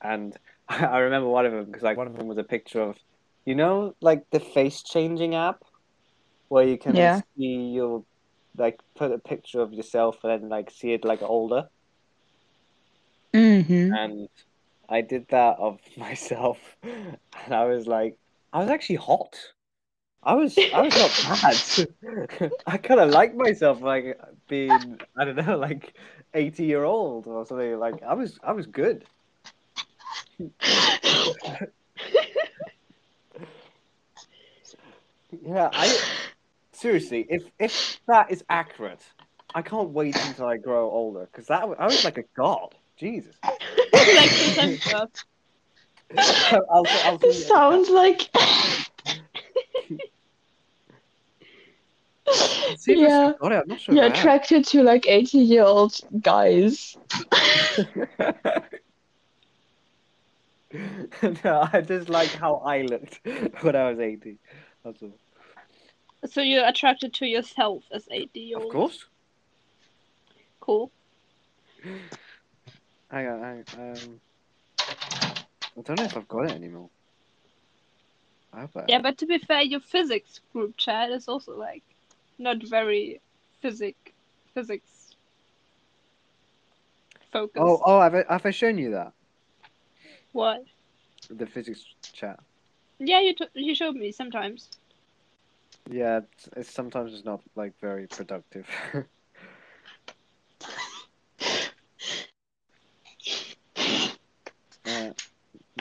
and 0.00 0.36
I 0.68 0.98
remember 0.98 1.28
one 1.28 1.46
of 1.46 1.52
them 1.52 1.64
because 1.66 1.82
like 1.82 1.96
one 1.96 2.06
of 2.06 2.16
them 2.16 2.26
was 2.28 2.38
a 2.38 2.44
picture 2.44 2.82
of, 2.82 2.96
you 3.44 3.54
know, 3.54 3.94
like 4.00 4.24
the 4.30 4.40
face 4.40 4.82
changing 4.82 5.34
app, 5.34 5.62
where 6.48 6.66
you 6.66 6.78
can 6.78 6.94
Yeah. 6.96 7.20
see 7.36 7.72
your 7.74 8.04
like 8.56 8.80
put 8.96 9.12
a 9.12 9.18
picture 9.18 9.60
of 9.60 9.72
yourself 9.72 10.18
and 10.24 10.42
then 10.42 10.48
like 10.50 10.70
see 10.70 10.92
it 10.92 11.04
like 11.04 11.22
older, 11.22 11.68
mm-hmm. 13.34 13.92
and 13.92 14.28
I 14.88 15.00
did 15.02 15.28
that 15.30 15.56
of 15.58 15.78
myself, 15.96 16.58
and 16.82 17.54
I 17.54 17.64
was 17.66 17.86
like 17.86 18.18
I 18.52 18.60
was 18.60 18.70
actually 18.70 18.96
hot. 18.96 19.36
I 20.22 20.34
was 20.34 20.58
I 20.58 20.82
was 20.82 20.94
not 20.96 21.40
bad. 22.42 22.52
I 22.66 22.76
kind 22.76 23.00
of 23.00 23.10
like 23.10 23.34
myself 23.34 23.80
like 23.80 24.20
being 24.48 25.00
I 25.16 25.24
don't 25.24 25.36
know 25.36 25.56
like 25.56 25.94
eighty 26.34 26.64
year 26.64 26.84
old 26.84 27.26
or 27.26 27.46
something. 27.46 27.78
Like 27.78 28.02
I 28.02 28.14
was 28.14 28.38
I 28.42 28.52
was 28.52 28.66
good. 28.66 29.04
Yeah, 35.46 35.70
I 35.72 35.98
seriously, 36.72 37.26
if 37.28 37.44
if 37.58 38.00
that 38.06 38.30
is 38.30 38.44
accurate, 38.50 39.02
I 39.54 39.62
can't 39.62 39.90
wait 39.90 40.16
until 40.26 40.46
I 40.46 40.58
grow 40.58 40.90
older 40.90 41.28
because 41.32 41.46
that 41.46 41.62
I 41.78 41.86
was 41.86 42.04
like 42.04 42.18
a 42.18 42.24
god. 42.36 42.74
Jesus. 42.96 43.34
like. 43.42 44.30
I'll, 46.18 46.64
I'll, 46.70 46.86
I'll 47.22 47.32
sounds 47.32 47.88
like 47.88 48.28
See 52.78 52.92
if 52.92 52.98
I 52.98 53.02
yeah. 53.02 53.32
still 53.32 53.38
got 53.40 53.52
it. 53.52 53.62
I'm 53.62 53.68
not 53.68 53.80
sure. 53.80 53.94
you're 53.94 54.04
if 54.04 54.12
I 54.12 54.16
have. 54.16 54.24
attracted 54.24 54.64
to 54.66 54.82
like 54.82 55.06
80 55.06 55.38
year 55.38 55.62
old 55.64 55.98
guys. 56.20 56.96
no, 61.44 61.68
I 61.72 61.80
just 61.80 62.08
like 62.08 62.30
how 62.30 62.56
I 62.56 62.82
looked 62.82 63.20
when 63.62 63.76
I 63.76 63.90
was 63.90 63.98
18. 63.98 64.38
That's 64.84 65.02
all. 65.02 65.12
So 66.28 66.42
you're 66.42 66.66
attracted 66.66 67.14
to 67.14 67.26
yourself 67.26 67.84
as 67.92 68.06
80 68.10 68.40
year 68.40 68.58
old? 68.58 68.66
Of 68.66 68.72
course. 68.72 69.06
Cool. 70.60 70.90
Hang 73.10 73.26
on, 73.26 73.40
hang 73.40 73.64
um, 73.78 74.20
I 74.78 75.82
don't 75.82 75.98
know 75.98 76.04
if 76.04 76.16
I've 76.16 76.28
got 76.28 76.50
it 76.50 76.52
anymore. 76.52 76.90
I 78.52 78.60
hope 78.60 78.76
I 78.76 78.84
Yeah, 78.88 79.00
but 79.00 79.18
to 79.18 79.26
be 79.26 79.38
fair, 79.38 79.62
your 79.62 79.80
physics 79.80 80.40
group 80.52 80.76
chat 80.76 81.10
is 81.10 81.26
also 81.26 81.56
like 81.56 81.82
not 82.40 82.62
very 82.62 83.20
physic 83.60 84.14
physics 84.54 85.14
focused. 87.30 87.62
Oh, 87.62 87.80
oh, 87.84 88.00
have 88.00 88.14
I, 88.14 88.24
have 88.28 88.46
I 88.46 88.50
shown 88.50 88.78
you 88.78 88.90
that? 88.92 89.12
What? 90.32 90.64
The 91.28 91.46
physics 91.46 91.84
chat. 92.12 92.40
Yeah, 92.98 93.20
you 93.20 93.34
t- 93.34 93.46
you 93.54 93.74
showed 93.74 93.94
me 93.94 94.10
sometimes. 94.10 94.70
Yeah, 95.90 96.18
it's, 96.18 96.48
it's 96.56 96.72
sometimes 96.72 97.14
it's 97.14 97.24
not 97.24 97.40
like 97.54 97.78
very 97.80 98.06
productive. 98.06 98.66
uh, 104.86 105.10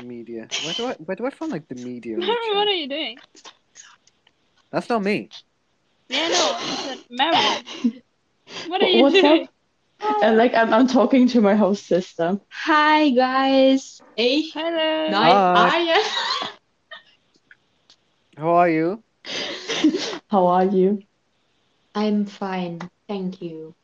media. 0.04 0.48
Where 0.64 0.74
do 0.74 0.86
I 0.86 0.94
where 0.94 1.16
do 1.16 1.26
I 1.26 1.30
find 1.30 1.52
like 1.52 1.68
the 1.68 1.76
media? 1.76 2.18
what 2.20 2.68
are 2.68 2.72
you 2.72 2.88
doing? 2.88 3.18
That's 4.72 4.90
not 4.90 5.04
me. 5.04 5.30
Yeah, 6.10 6.28
no, 6.30 6.56
I 6.58 6.76
said 6.86 7.00
Mary. 7.12 8.02
What 8.68 8.82
are 8.82 8.88
you 8.88 9.04
what's 9.04 9.14
doing? 9.14 9.44
up? 9.44 9.50
And 10.24 10.38
like 10.38 10.56
I'm, 10.56 10.74
I'm 10.74 10.88
talking 10.88 11.28
to 11.30 11.42
my 11.42 11.54
host 11.56 11.86
sister. 11.86 12.40
Hi 12.50 13.12
guys. 13.12 14.02
Hey. 14.16 14.42
Hello. 14.50 15.10
Nein, 15.12 15.36
Hi. 15.36 16.50
How 18.38 18.56
are 18.56 18.70
you? 18.70 19.04
How 20.32 20.48
are 20.48 20.66
you? 20.66 21.04
I'm 21.94 22.26
fine, 22.26 22.80
thank 23.08 23.42
you. 23.42 23.76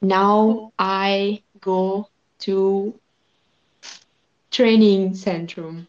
Now 0.00 0.38
oh. 0.38 0.72
I 0.78 1.42
go 1.60 2.08
to 2.40 2.94
training 4.52 5.12
centrum 5.12 5.88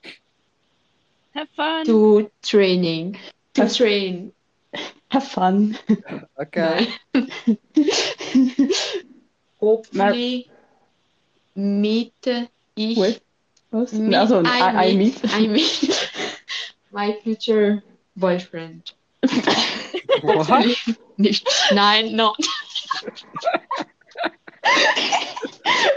Have 1.35 1.49
fun. 1.49 1.85
to 1.85 2.31
training 2.41 3.17
to 3.53 3.71
train. 3.71 4.31
Have 5.11 5.23
fun. 5.27 5.77
Okay. 6.41 6.87
Hopefully 9.59 10.49
meet 11.55 12.13
ich 12.75 12.97
With 12.97 13.21
was? 13.71 13.91
meet, 13.93 14.15
Also, 14.15 14.41
I, 14.45 14.59
I, 14.59 14.85
I 14.85 14.93
meet, 14.95 15.21
meet. 15.21 15.33
I 15.33 15.47
meet 15.47 16.11
my 16.91 17.13
future 17.23 17.83
boyfriend. 18.15 18.93
What? 20.21 20.47
Nicht, 21.17 21.45
nein, 21.73 22.15
not. 22.15 22.37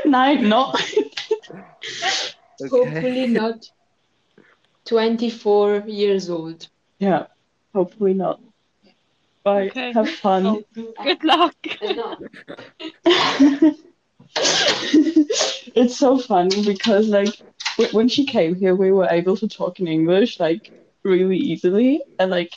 Nein, 0.04 0.48
no. 0.48 0.72
Hopefully 2.60 3.26
not 3.28 3.64
24 4.86 5.84
years 5.86 6.28
old. 6.30 6.68
Yeah, 6.98 7.26
hopefully 7.74 8.14
not. 8.14 8.40
Bye. 9.44 9.68
Okay. 9.68 9.92
Have 9.92 10.08
fun. 10.10 10.46
Oh, 10.46 10.62
good 11.02 11.24
luck. 11.24 11.54
it's 15.74 15.96
so 15.96 16.18
funny 16.18 16.64
because 16.64 17.08
like 17.08 17.34
w- 17.78 17.96
when 17.96 18.08
she 18.08 18.24
came 18.26 18.54
here 18.54 18.74
we 18.74 18.90
were 18.92 19.08
able 19.10 19.36
to 19.36 19.48
talk 19.48 19.80
in 19.80 19.86
english 19.88 20.38
like 20.40 20.70
really 21.04 21.36
easily 21.36 22.02
and 22.18 22.30
like 22.30 22.52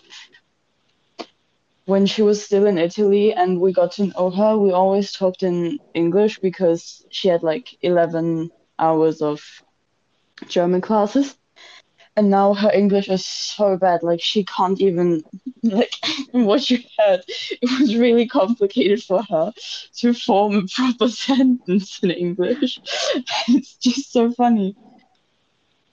when 1.86 2.06
she 2.06 2.22
was 2.22 2.44
still 2.44 2.66
in 2.66 2.78
italy 2.78 3.34
and 3.34 3.60
we 3.60 3.72
got 3.74 3.92
to 3.94 4.06
know 4.08 4.30
her 4.30 4.58
we 4.58 4.72
always 4.72 5.12
talked 5.12 5.44
in 5.44 5.80
english 5.94 6.40
because 6.40 7.06
she 7.10 7.28
had 7.28 7.44
like 7.44 7.76
11 7.82 8.52
hours 8.80 9.22
of 9.22 9.42
german 10.48 10.82
classes 10.82 11.36
and 12.16 12.30
now 12.30 12.54
her 12.54 12.72
english 12.72 13.08
is 13.10 13.26
so 13.26 13.78
bad 13.78 14.02
like 14.04 14.22
she 14.22 14.44
can't 14.44 14.80
even 14.82 15.24
like 15.64 15.94
what 16.32 16.70
you 16.70 16.80
heard 16.98 17.22
it 17.28 17.70
was 17.80 17.96
really 17.96 18.28
complicated 18.28 19.02
for 19.04 19.22
her 19.24 19.52
to 19.96 20.14
form 20.14 20.56
a 20.56 20.68
proper 20.68 21.08
sentence 21.26 22.00
in 22.04 22.12
English. 22.12 22.80
It's 23.48 23.76
just 23.78 24.12
so 24.12 24.32
funny. 24.32 24.76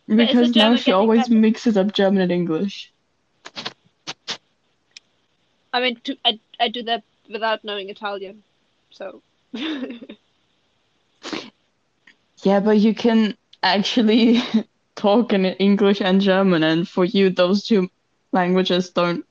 But 0.08 0.30
is 0.30 0.38
the 0.38 0.48
Because 0.48 0.54
now 0.54 0.76
she 0.76 0.92
always 0.92 1.28
better? 1.28 1.30
mixes 1.30 1.76
up 1.76 1.92
German 1.92 2.22
and 2.22 2.32
English. 2.32 2.92
I 5.72 5.80
mean, 5.80 6.00
to, 6.04 6.16
I, 6.24 6.40
I 6.60 6.68
do 6.68 6.82
that 6.84 7.04
without 7.28 7.64
knowing 7.64 7.88
Italian. 7.88 8.44
So. 8.90 9.22
Yeah, 12.42 12.60
but 12.60 12.78
you 12.78 12.94
can 12.94 13.36
actually 13.62 14.42
talk 14.94 15.32
in 15.32 15.44
English 15.46 16.00
and 16.00 16.20
German, 16.20 16.62
and 16.62 16.88
for 16.88 17.04
you, 17.04 17.30
those 17.30 17.64
two 17.66 17.90
languages 18.32 18.90
don't 18.90 19.24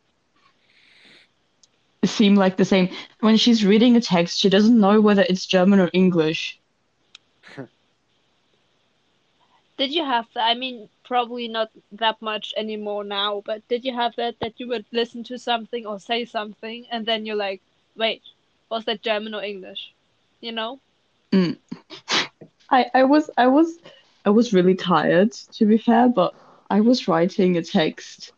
seem 2.04 2.36
like 2.36 2.58
the 2.58 2.66
same. 2.66 2.90
When 3.20 3.38
she's 3.38 3.66
reading 3.66 3.96
a 3.96 4.02
text, 4.02 4.40
she 4.40 4.50
doesn't 4.50 4.80
know 4.80 5.02
whether 5.02 5.26
it's 5.28 5.46
German 5.46 5.80
or 5.80 5.90
English. 5.94 6.60
Did 9.78 9.92
you 9.92 10.04
have 10.04 10.28
that? 10.34 10.46
I 10.46 10.54
mean, 10.54 10.90
probably 11.04 11.48
not 11.48 11.70
that 11.92 12.22
much 12.22 12.54
anymore 12.56 13.04
now, 13.04 13.42
but 13.46 13.68
did 13.68 13.84
you 13.84 13.94
have 13.94 14.16
that 14.16 14.40
that 14.40 14.54
you 14.60 14.68
would 14.70 14.86
listen 14.92 15.24
to 15.26 15.38
something 15.38 15.86
or 15.86 16.00
say 16.00 16.24
something 16.24 16.86
and 16.90 17.06
then 17.06 17.26
you're 17.26 17.36
like, 17.36 17.62
wait, 17.98 18.22
was 18.70 18.86
that 18.86 19.02
German 19.02 19.34
or 19.34 19.44
English? 19.44 19.92
You 20.40 20.54
know? 20.54 20.80
Mm. 21.34 21.58
I, 22.70 22.90
I 22.94 23.04
was 23.04 23.30
I 23.38 23.48
was 23.48 23.80
I 24.26 24.30
was 24.30 24.54
really 24.54 24.76
tired 24.76 25.32
to 25.54 25.66
be 25.66 25.78
fair, 25.78 26.10
but 26.10 26.34
I 26.70 26.82
was 26.82 27.08
writing 27.08 27.58
a 27.58 27.64
text 27.64 28.34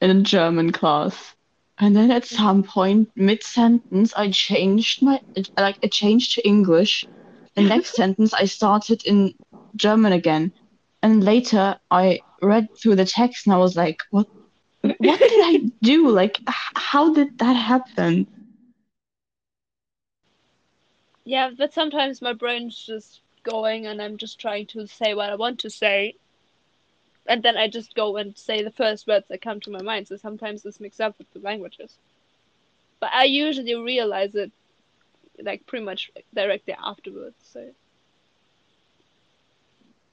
in 0.00 0.10
a 0.10 0.22
German 0.22 0.72
class. 0.72 1.34
And 1.78 1.96
then 1.96 2.10
at 2.10 2.24
some 2.26 2.62
point 2.62 3.10
mid 3.16 3.42
sentence 3.42 4.12
I 4.14 4.30
changed 4.30 5.02
my 5.02 5.20
like 5.58 5.78
I 5.82 5.88
changed 5.88 6.34
to 6.34 6.46
English. 6.46 7.08
The 7.56 7.62
next 7.62 7.94
sentence 7.94 8.32
I 8.34 8.44
started 8.44 9.02
in 9.04 9.34
German 9.76 10.12
again. 10.12 10.52
And 11.02 11.24
later 11.24 11.78
I 11.90 12.22
read 12.42 12.68
through 12.80 12.96
the 12.96 13.04
text 13.06 13.46
and 13.46 13.54
I 13.54 13.58
was 13.58 13.76
like, 13.76 13.98
what 14.10 14.28
what 14.98 15.26
did 15.26 15.40
I 15.44 15.70
do? 15.82 16.08
Like 16.10 16.38
how 16.46 17.12
did 17.14 17.38
that 17.38 17.54
happen? 17.54 18.28
Yeah, 21.24 21.50
but 21.56 21.72
sometimes 21.72 22.20
my 22.22 22.32
brain's 22.32 22.76
just 22.84 23.22
going 23.42 23.86
and 23.86 24.00
I'm 24.00 24.16
just 24.16 24.38
trying 24.38 24.66
to 24.68 24.86
say 24.86 25.14
what 25.14 25.30
I 25.30 25.36
want 25.36 25.60
to 25.60 25.70
say. 25.70 26.14
And 27.26 27.42
then 27.42 27.56
I 27.56 27.68
just 27.68 27.94
go 27.94 28.16
and 28.16 28.36
say 28.36 28.62
the 28.62 28.70
first 28.70 29.06
words 29.06 29.26
that 29.28 29.42
come 29.42 29.60
to 29.60 29.70
my 29.70 29.82
mind. 29.82 30.08
So 30.08 30.16
sometimes 30.16 30.64
it's 30.64 30.80
mixed 30.80 31.00
up 31.00 31.16
with 31.18 31.30
the 31.32 31.40
languages. 31.40 31.96
But 33.00 33.10
I 33.12 33.24
usually 33.24 33.74
realize 33.74 34.34
it 34.34 34.50
like 35.42 35.66
pretty 35.66 35.84
much 35.84 36.10
directly 36.34 36.74
afterwards. 36.74 37.36
So 37.52 37.66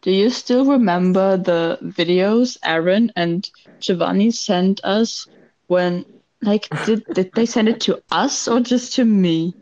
Do 0.02 0.12
you 0.12 0.30
still 0.30 0.66
remember 0.66 1.38
the 1.38 1.80
videos 1.82 2.58
Aaron 2.64 3.12
and 3.16 3.50
Giovanni 3.80 4.32
sent 4.32 4.80
us 4.84 5.28
when 5.68 6.06
like 6.42 6.70
did 6.86 7.04
did 7.14 7.32
they 7.34 7.46
send 7.46 7.68
it 7.68 7.82
to 7.82 8.02
us 8.12 8.48
or 8.48 8.60
just 8.62 8.94
to 8.96 9.04
me? 9.06 9.56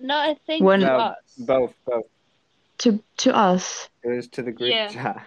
no, 0.00 0.16
I 0.16 0.36
think 0.46 0.62
When- 0.62 0.80
to 0.80 1.16
Both, 1.38 1.74
both. 1.84 2.06
To 2.78 3.00
to 3.18 3.34
us. 3.36 3.88
It 4.02 4.08
was 4.10 4.28
to 4.28 4.42
the 4.42 4.52
group 4.52 4.70
Yeah. 4.70 4.88
chat. 4.88 5.26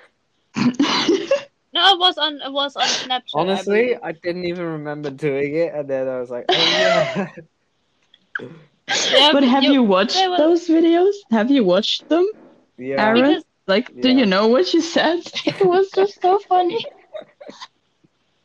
No, 1.74 1.94
it 1.94 2.00
was 2.00 2.18
on. 2.18 2.42
It 2.42 2.52
was 2.52 2.76
on 2.76 2.88
Snapchat. 2.88 3.36
I 3.36 3.40
Honestly, 3.40 3.82
believe. 3.84 4.00
I 4.02 4.12
didn't 4.14 4.46
even 4.46 4.66
remember 4.66 5.12
doing 5.12 5.54
it, 5.56 5.74
and 5.76 5.88
then 5.88 6.08
I 6.08 6.18
was 6.20 6.30
like, 6.32 6.46
oh 6.50 6.54
yeah. 6.54 7.28
Yeah, 9.12 9.32
but 9.34 9.44
have 9.44 9.64
you, 9.64 9.84
watched 9.84 10.16
they 10.16 10.28
were- 10.30 10.38
those 10.38 10.68
videos? 10.68 11.14
Have 11.30 11.52
you 11.52 11.64
watched 11.66 12.08
them? 12.10 12.26
yeah. 12.78 13.06
Aaron? 13.06 13.22
Because 13.22 13.44
Like, 13.68 13.88
do 14.02 14.10
Yeah. 14.10 14.16
you 14.20 14.26
know 14.26 14.48
what 14.48 14.66
she 14.66 14.80
said? 14.82 15.20
It 15.46 15.62
was 15.66 15.92
just 15.92 16.22
so 16.22 16.40
funny. 16.40 16.84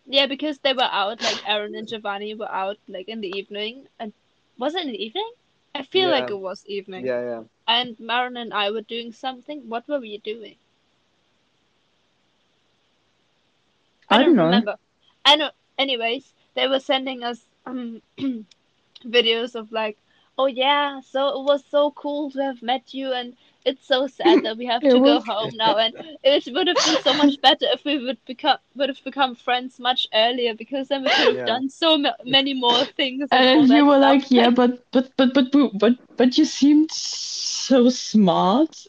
yeah, 0.06 0.26
because 0.26 0.58
they 0.58 0.72
were 0.74 0.82
out. 0.90 1.22
Like 1.22 1.48
Aaron 1.48 1.74
and 1.76 1.86
Giovanni 1.88 2.34
were 2.34 2.50
out 2.50 2.76
like 2.88 3.08
in 3.08 3.20
the 3.20 3.28
evening, 3.38 3.86
and 4.00 4.12
was 4.58 4.74
it 4.74 4.82
in 4.82 4.88
the 4.88 5.02
evening? 5.02 5.30
I 5.74 5.84
feel 5.84 6.10
like 6.10 6.28
Yeah. 6.28 6.36
it 6.36 6.40
was 6.40 6.66
evening. 6.66 7.06
Yeah, 7.06 7.20
yeah. 7.22 7.42
And 7.66 7.98
Maren 8.00 8.36
and 8.36 8.52
I 8.52 8.70
were 8.70 8.82
doing 8.82 9.12
something. 9.12 9.68
What 9.68 9.88
were 9.88 10.00
we 10.00 10.18
doing? 10.18 10.56
I 14.08 14.22
don't 14.22 14.36
know. 14.36 14.44
remember. 14.44 14.76
I 15.24 15.36
know. 15.36 15.50
Anyways, 15.78 16.34
they 16.54 16.68
were 16.68 16.80
sending 16.80 17.22
us 17.22 17.40
um 17.66 18.02
videos 19.04 19.54
of 19.54 19.72
like, 19.72 19.96
oh 20.36 20.46
yeah, 20.46 21.00
so 21.00 21.28
it 21.40 21.44
was 21.44 21.64
so 21.70 21.90
cool 21.92 22.30
to 22.32 22.42
have 22.42 22.62
met 22.62 22.92
you, 22.92 23.12
and 23.12 23.36
it's 23.64 23.86
so 23.86 24.06
sad 24.08 24.42
that 24.42 24.56
we 24.56 24.66
have 24.66 24.86
to 24.88 25.00
go 25.00 25.20
home 25.20 25.52
now, 25.56 25.76
and 25.76 25.94
it 26.22 26.48
would 26.52 26.68
have 26.68 26.82
been 26.82 26.98
so 26.98 27.12
much 27.14 27.40
better 27.40 27.66
if 27.72 27.84
we 27.84 27.98
would 28.04 28.24
become 28.24 28.58
would 28.74 28.88
have 28.88 29.02
become 29.04 29.34
friends 29.34 29.78
much 29.80 30.06
earlier 30.14 30.54
because 30.54 30.88
then 30.88 31.02
we 31.02 31.10
could 31.10 31.26
have 31.26 31.42
Yeah. 31.42 31.44
done 31.44 31.68
so 31.68 31.96
ma- 31.98 32.16
many 32.24 32.54
more 32.54 32.84
things. 32.84 33.32
And 33.32 33.48
all 33.54 33.66
then 33.66 33.68
that 33.68 33.70
you 33.70 33.86
were 33.86 33.98
stuff. 33.98 33.98
like, 33.98 34.30
yeah, 34.30 34.50
but 34.50 34.84
but 34.92 35.10
but 35.16 35.34
but 35.34 35.50
but 35.52 35.70
but 35.78 35.92
but 36.16 36.38
you 36.38 36.44
seemed 36.44 36.90
so 36.92 37.88
smart, 37.90 38.86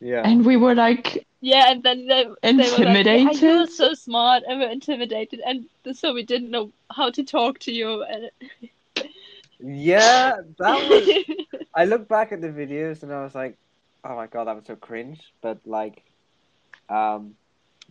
Yeah. 0.00 0.34
and 0.34 0.44
we 0.44 0.56
were 0.56 0.74
like, 0.74 1.26
Yeah, 1.40 1.70
and 1.70 1.82
then 1.82 2.06
they, 2.06 2.26
they 2.56 2.70
were 2.70 2.82
like, 2.82 3.02
yeah, 3.06 3.30
Intimidated? 3.30 3.42
you're 3.42 3.66
so 3.66 3.94
smart, 3.94 4.42
and 4.48 4.60
we're 4.60 4.70
intimidated, 4.70 5.40
and 5.44 5.68
so 5.92 6.12
we 6.14 6.22
didn't 6.24 6.50
know 6.50 6.72
how 6.90 7.10
to 7.10 7.22
talk 7.24 7.58
to 7.60 7.72
you. 7.72 8.02
And 8.02 8.30
Yeah, 9.60 10.32
that 10.58 10.84
was. 10.84 11.16
I 11.74 11.84
look 11.84 12.08
back 12.08 12.32
at 12.32 12.40
the 12.40 12.48
videos 12.48 13.02
and 13.02 13.12
I 13.12 13.22
was 13.22 13.34
like, 13.34 13.56
oh 14.04 14.16
my 14.16 14.26
god, 14.26 14.44
that 14.46 14.56
was 14.56 14.66
so 14.66 14.76
cringe. 14.76 15.20
But 15.42 15.58
like, 15.66 16.02
um, 16.88 17.34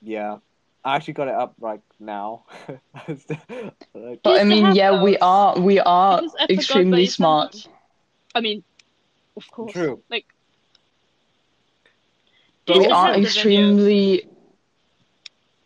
yeah, 0.02 0.38
I 0.84 0.96
actually 0.96 1.14
got 1.14 1.28
it 1.28 1.36
up 1.36 1.56
right 1.60 1.82
now. 2.00 2.46
Like, 3.94 4.22
but 4.24 4.40
I 4.40 4.44
mean, 4.44 4.66
have 4.66 4.76
yeah, 4.76 5.02
we 5.04 5.18
are 5.18 5.60
we 5.60 5.80
are 5.80 6.20
Because 6.20 6.36
I 6.40 6.48
forgot 6.48 6.90
where 6.90 7.02
extremely 7.02 7.06
smart. 7.06 7.52
them. 7.54 7.74
I 8.36 8.42
mean, 8.42 8.64
of 9.36 9.50
course. 9.52 9.74
True. 9.74 10.02
Like, 10.10 10.26
But 12.66 12.80
We 12.80 12.86
are 12.88 13.08
have 13.08 13.22
the 13.22 13.28
videos. 13.28 13.28
extremely 13.28 14.28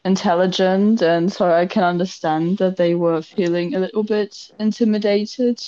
intelligent, 0.05 1.01
and 1.01 1.31
so 1.31 1.51
I 1.51 1.65
can 1.65 1.83
understand 1.83 2.57
that 2.59 2.77
they 2.77 2.95
were 2.95 3.21
feeling 3.21 3.75
a 3.75 3.79
little 3.79 4.03
bit 4.03 4.51
intimidated 4.59 5.59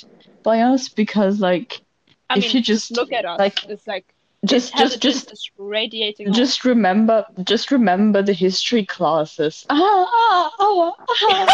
by 0.44 0.62
us 0.62 0.90
because, 0.90 1.40
like, 1.40 1.82
I 2.30 2.36
if 2.36 2.44
mean, 2.44 2.56
you 2.56 2.62
just 2.62 2.92
look 2.92 3.12
at 3.12 3.26
us. 3.26 3.40
like 3.40 3.66
it's 3.70 3.88
like 3.88 4.13
just 4.46 4.76
just 4.76 5.02
just 5.02 5.32
is 5.32 5.50
radiating. 5.58 6.30
off. 6.30 6.36
just 6.36 6.66
remember 6.66 7.26
just 7.44 7.72
remember 7.72 8.22
the 8.22 8.34
history 8.34 8.86
classes. 8.86 9.66
Ah, 9.70 9.78
ah, 9.80 10.52
ah, 10.60 10.92
ah. 11.10 11.46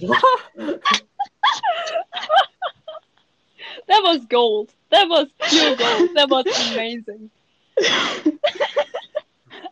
that 3.88 4.02
was 4.02 4.24
gold. 4.26 4.72
That 4.90 5.08
was 5.08 5.28
pure 5.48 5.76
gold. 5.76 6.10
That 6.14 6.28
was 6.30 6.46
amazing. 6.72 7.30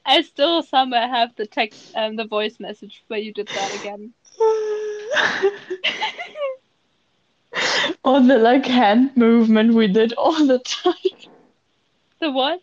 I 0.05 0.23
still 0.23 0.63
somewhere 0.63 1.07
have 1.07 1.35
the 1.37 1.47
text 1.47 1.93
and 1.95 2.19
the 2.19 2.27
voice 2.27 2.59
message 2.59 3.05
where 3.09 3.19
you 3.19 3.33
did 3.33 3.49
that 3.49 3.75
again. 3.81 4.15
or 8.05 8.21
the 8.21 8.39
like 8.39 8.67
hand 8.67 9.17
movement 9.17 9.75
we 9.75 9.89
did 9.89 10.13
all 10.15 10.47
the 10.47 10.61
time. 10.61 10.95
The 12.21 12.31
what? 12.31 12.61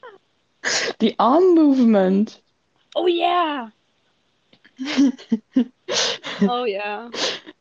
The 1.00 1.16
arm 1.20 1.56
movement. 1.56 2.42
Oh 2.96 3.08
yeah. 3.08 3.70
Oh 6.46 6.64
yeah. 6.66 7.12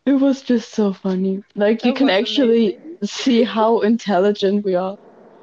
It 0.06 0.12
was 0.14 0.42
just 0.42 0.72
so 0.72 0.92
funny. 0.92 1.44
Like 1.54 1.84
you 1.84 1.92
That 1.92 1.94
can 1.94 2.08
actually 2.08 2.78
amazing. 2.78 2.98
see 3.02 3.42
how 3.44 3.80
intelligent 3.80 4.64
we 4.64 4.74
are. 4.74 4.98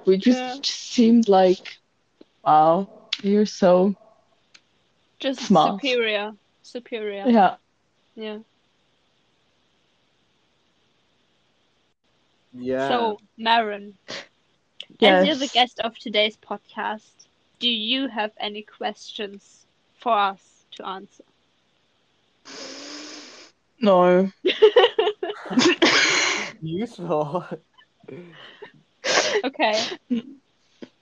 We 0.05 0.17
just, 0.17 0.43
Yeah. 0.55 0.61
just 0.63 0.79
seemed 0.91 1.27
like, 1.27 1.77
wow, 2.43 2.89
you're 3.21 3.45
so 3.45 3.95
Just 5.19 5.39
Smart. 5.39 5.59
superior. 5.59 6.33
Superior. 6.61 7.33
yeah. 7.33 7.57
Yeah. 8.15 8.39
yeah. 12.53 12.87
So, 12.87 13.19
Marin, 13.37 13.97
as 15.01 15.25
you're 15.25 15.35
the 15.35 15.47
guest 15.47 15.79
of 15.79 15.97
today's 15.97 16.37
podcast, 16.37 17.27
do 17.59 17.69
you 17.69 18.07
have 18.07 18.31
any 18.39 18.61
questions 18.61 19.65
for 19.99 20.17
us 20.17 20.65
to 20.71 20.87
answer? 20.87 21.23
No. 23.79 24.29
useful. 26.61 27.45
okay. 29.43 29.87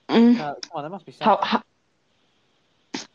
Mm, 0.10 0.40
Uh, 0.40 0.54
come 0.54 0.72
on, 0.74 0.84
there 0.84 0.90
must 0.90 1.06
be 1.06 1.14
How, 1.20 1.40
how 1.42 1.62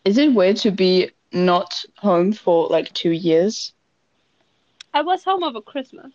is 0.05 0.19
it 0.19 0.35
weird 0.35 0.57
to 0.59 0.71
be 0.71 1.11
not 1.33 1.85
home 1.99 2.33
for 2.33 2.69
like 2.69 2.93
two 2.93 3.11
years? 3.11 3.73
I 4.93 5.03
was 5.03 5.25
home 5.25 5.43
over 5.43 5.61
Christmas. 5.61 6.13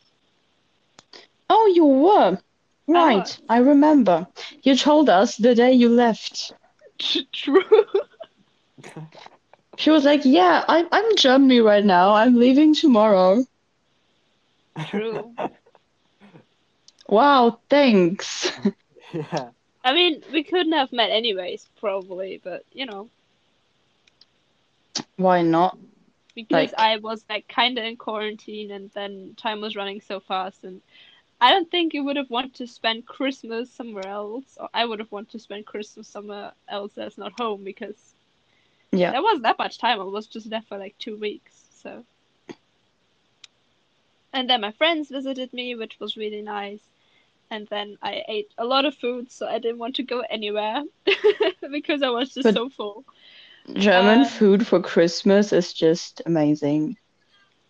Oh, 1.50 1.72
you 1.74 1.86
were. 1.86 2.38
I 2.94 3.06
Right, 3.06 3.10
was. 3.10 3.42
I 3.48 3.58
remember. 3.58 4.28
You 4.64 4.76
told 4.76 5.10
us 5.10 5.36
the 5.38 5.56
day 5.56 5.72
you 5.74 5.90
left. 5.90 6.54
True. 7.32 7.86
She 9.78 9.90
was 9.90 10.06
like, 10.06 10.26
"Yeah, 10.26 10.64
I'm 10.68 10.88
I'm 10.92 11.06
in 11.06 11.16
Germany 11.16 11.60
right 11.60 11.84
now. 11.86 12.14
I'm 12.14 12.36
leaving 12.36 12.74
tomorrow." 12.74 13.46
True. 14.86 15.38
Wow, 17.08 17.60
thanks. 17.70 18.52
yeah. 19.14 19.50
I 19.84 19.94
mean, 19.94 20.24
we 20.32 20.44
couldn't 20.44 20.74
have 20.74 20.92
met 20.92 21.10
anyways, 21.12 21.70
probably, 21.80 22.38
but 22.44 22.66
you 22.72 22.86
know, 22.86 23.10
Why 25.18 25.42
not? 25.42 25.78
because 26.36 26.74
Like- 26.74 26.74
I 26.78 26.98
was 26.98 27.26
like 27.30 27.48
kind 27.48 27.78
of 27.78 27.84
in 27.86 27.96
quarantine 27.98 28.72
and 28.72 28.90
then 28.92 29.36
time 29.38 29.62
was 29.62 29.76
running 29.76 30.02
so 30.02 30.20
fast 30.20 30.64
and 30.64 30.82
I 31.42 31.52
don't 31.52 31.70
think 31.72 31.94
you 31.94 32.04
would 32.04 32.18
have 32.18 32.30
wanted 32.30 32.56
to 32.56 32.68
spend 32.68 33.06
Christmas 33.08 33.70
somewhere 33.72 34.08
else, 34.08 34.58
or 34.60 34.70
I 34.74 34.86
would 34.86 35.00
have 35.00 35.12
wanted 35.12 35.32
to 35.32 35.40
spend 35.40 35.66
Christmas 35.66 36.08
somewhere 36.08 36.52
else 36.68 36.94
that's 36.94 37.18
not 37.18 37.40
home 37.40 37.64
because 37.64 38.16
Yeah. 38.92 39.12
there 39.12 39.22
wasn't 39.24 39.44
that 39.44 39.58
much 39.60 39.78
time. 39.78 40.00
I 40.02 40.04
was 40.04 40.28
just 40.28 40.50
there 40.50 40.62
for 40.62 40.78
like 40.78 40.98
two 41.00 41.16
weeks, 41.18 41.66
so. 41.72 42.04
And 44.34 44.50
then 44.50 44.62
my 44.62 44.72
friends 44.72 45.10
visited 45.10 45.54
me, 45.54 45.76
which 45.76 46.00
was 46.00 46.18
really 46.18 46.42
nice. 46.42 46.82
And 47.52 47.68
then 47.68 47.98
I 48.02 48.24
ate 48.28 48.52
a 48.58 48.66
lot 48.66 48.86
of 48.86 48.96
food, 48.96 49.32
so 49.32 49.48
I 49.48 49.60
didn't 49.60 49.80
want 49.80 49.96
to 49.98 50.04
go 50.04 50.22
anywhere 50.30 50.84
because 51.72 52.02
I 52.04 52.10
was 52.10 52.34
just 52.34 52.44
But- 52.46 52.54
so 52.54 52.70
full. 52.70 53.06
German 53.76 54.22
Uh, 54.22 54.26
food 54.26 54.66
for 54.66 54.82
Christmas 54.82 55.54
is 55.54 55.74
just 55.74 56.22
amazing. 56.26 56.98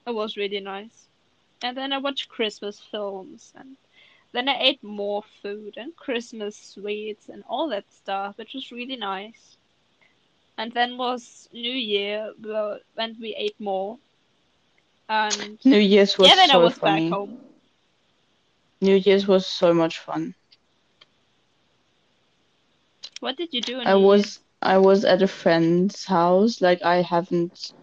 It 0.08 0.12
was 0.15 0.38
really 0.38 0.62
nice. 0.62 1.09
And 1.62 1.78
then 1.78 1.91
I 1.93 1.98
watched 1.98 2.30
Christmas 2.30 2.80
films, 2.80 3.54
and 3.56 3.78
then 4.32 4.48
I 4.48 4.58
ate 4.60 4.84
more 4.84 5.24
food 5.41 5.76
and 5.78 5.95
Christmas 5.95 6.56
sweets 6.58 7.30
and 7.30 7.43
all 7.48 7.69
that 7.69 7.91
stuff, 7.91 8.38
which 8.38 8.54
was 8.54 8.72
really 8.72 8.98
nice. 8.98 9.58
And 10.58 10.72
then 10.74 10.98
was 10.98 11.50
New 11.54 11.72
Year, 11.72 12.34
when 12.95 13.17
we 13.19 13.36
ate 13.36 13.60
more. 13.60 14.00
And 15.10 15.60
New 15.63 15.80
Year's 15.80 16.17
was 16.17 16.30
yeah, 16.30 16.36
then 16.36 16.52
I 16.52 16.56
so 16.56 16.60
was 16.60 16.78
funny. 16.78 17.10
back 17.10 17.13
home. 17.17 17.39
New 18.82 18.95
Year's 18.95 19.28
was 19.28 19.45
so 19.45 19.74
much 19.74 20.00
fun. 20.00 20.36
What 23.19 23.38
did 23.38 23.54
you 23.54 23.62
do? 23.62 23.80
I 23.86 23.95
New 23.95 24.00
was 24.00 24.39
I 24.62 24.78
was 24.78 25.04
at 25.06 25.22
a 25.22 25.28
friend's 25.28 26.06
house. 26.06 26.62
Like 26.62 26.82
I 26.84 27.02
haven't 27.02 27.74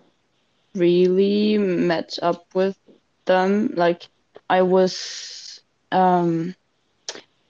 really 0.75 1.59
met 1.59 2.19
up 2.23 2.45
with 2.55 2.77
them. 3.27 3.73
Like 3.77 4.09
I 4.49 4.62
was 4.62 5.61
um 5.93 6.55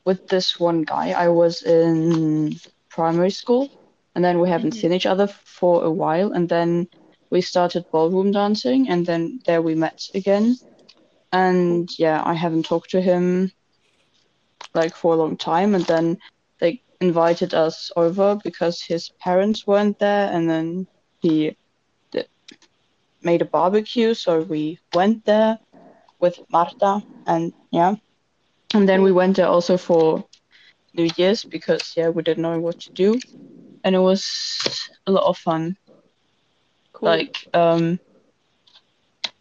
with 0.04 0.26
this 0.28 0.58
one 0.58 0.82
guy. 0.82 1.10
I 1.10 1.28
was 1.28 1.62
in 1.62 2.56
primary 2.90 3.30
school, 3.30 3.70
and 4.14 4.24
then 4.24 4.40
we 4.40 4.48
haven't 4.48 4.72
Mhm. 4.72 4.76
seen 4.76 4.92
each 4.92 5.06
other 5.06 5.26
for 5.26 5.84
a 5.84 5.90
while, 5.90 6.32
and 6.32 6.48
then 6.48 6.88
we 7.30 7.40
started 7.42 7.86
ballroom 7.92 8.32
dancing, 8.32 8.88
and 8.88 9.06
then 9.06 9.40
there 9.46 9.62
we 9.62 9.74
met 9.74 10.00
again. 10.14 10.56
And 11.32 11.88
yeah, 11.98 12.22
I 12.24 12.34
haven't 12.34 12.66
talked 12.66 12.90
to 12.90 13.00
him 13.00 13.52
like 14.74 14.94
for 14.94 15.14
a 15.14 15.16
long 15.16 15.36
time, 15.36 15.74
and 15.74 15.84
then 15.86 16.18
they 16.60 16.82
invited 17.00 17.54
us 17.54 17.90
over 17.96 18.36
because 18.42 18.82
his 18.82 19.10
parents 19.20 19.66
weren't 19.66 19.98
there, 19.98 20.30
and 20.32 20.48
then 20.50 20.86
he, 21.20 21.56
made 23.22 23.42
a 23.42 23.46
barbecue, 23.46 24.14
so 24.14 24.40
we 24.42 24.78
went 24.94 25.24
there 25.24 25.58
with 26.20 26.38
Marta 26.50 27.02
and 27.26 27.52
yeah. 27.70 27.96
And 28.74 28.88
then 28.88 29.02
we 29.02 29.12
went 29.12 29.36
there 29.36 29.48
also 29.48 29.76
for 29.76 30.24
New 30.94 31.08
Year's 31.16 31.44
because 31.44 31.94
yeah, 31.96 32.08
we 32.08 32.22
didn't 32.22 32.42
know 32.42 32.58
what 32.60 32.80
to 32.80 32.92
do. 32.92 33.18
And 33.84 33.94
it 33.94 34.00
was 34.00 34.90
a 35.06 35.12
lot 35.12 35.24
of 35.24 35.38
fun. 35.38 35.76
Cool. 36.92 37.08
Like 37.08 37.46
um 37.54 37.98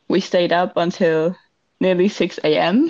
we 0.08 0.20
stayed 0.20 0.52
up 0.54 0.74
until 0.78 1.36
nearly 1.80 2.08
6 2.10 2.56
a.m. 2.58 2.90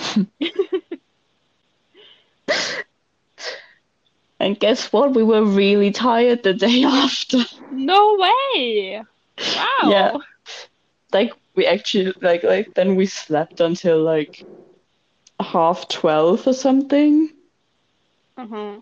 and 4.39 4.59
guess 4.59 4.91
what? 4.91 5.13
We 5.13 5.23
were 5.23 5.43
really 5.43 5.91
tired 5.91 6.43
the 6.43 6.53
day 6.53 6.83
after. 6.87 7.39
no 7.71 8.17
way. 8.19 9.01
Wow. 9.55 9.89
Yeah. 9.91 10.17
Like 11.13 11.33
we 11.55 11.65
actually 11.65 12.13
like 12.21 12.43
like 12.43 12.73
then 12.75 12.95
we 12.95 13.05
slept 13.05 13.59
until 13.61 14.01
like 14.03 14.45
half 15.39 15.87
12 15.89 16.47
or 16.47 16.53
something. 16.53 17.29
Uh-huh. 18.37 18.81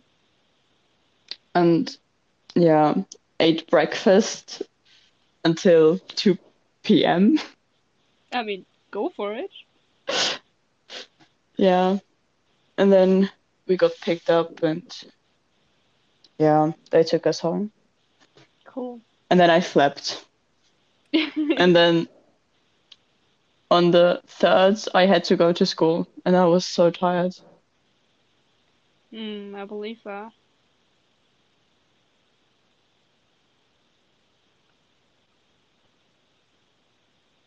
And 1.56 1.96
yeah, 2.56 2.96
ate 3.40 3.70
breakfast 3.70 4.62
until 5.44 6.00
2 6.16 7.06
p.m. 7.06 7.40
I 8.32 8.44
mean, 8.44 8.66
go 8.92 9.10
for 9.10 9.34
it. 9.34 9.52
Yeah. 11.58 11.98
And 12.78 12.92
then 12.92 13.30
we 13.68 13.78
got 13.78 13.92
picked 14.02 14.30
up 14.30 14.64
and 14.64 14.84
yeah, 16.38 16.72
they 16.92 17.04
took 17.04 17.26
us 17.28 17.40
home. 17.40 17.72
Cool. 18.66 19.02
And 19.30 19.40
then 19.40 19.50
I 19.50 19.60
slept. 19.60 20.26
And 21.58 21.76
then 21.76 22.08
on 23.74 23.92
the 23.92 24.22
third, 24.28 24.78
I 24.94 25.08
had 25.08 25.26
to 25.26 25.36
go 25.36 25.52
to 25.54 25.66
school 25.66 26.08
and 26.26 26.36
I 26.38 26.46
was 26.46 26.66
so 26.66 26.92
tired. 26.92 27.34
Hmm, 29.12 29.56
I 29.56 29.66
believe 29.66 30.04
that. 30.04 30.34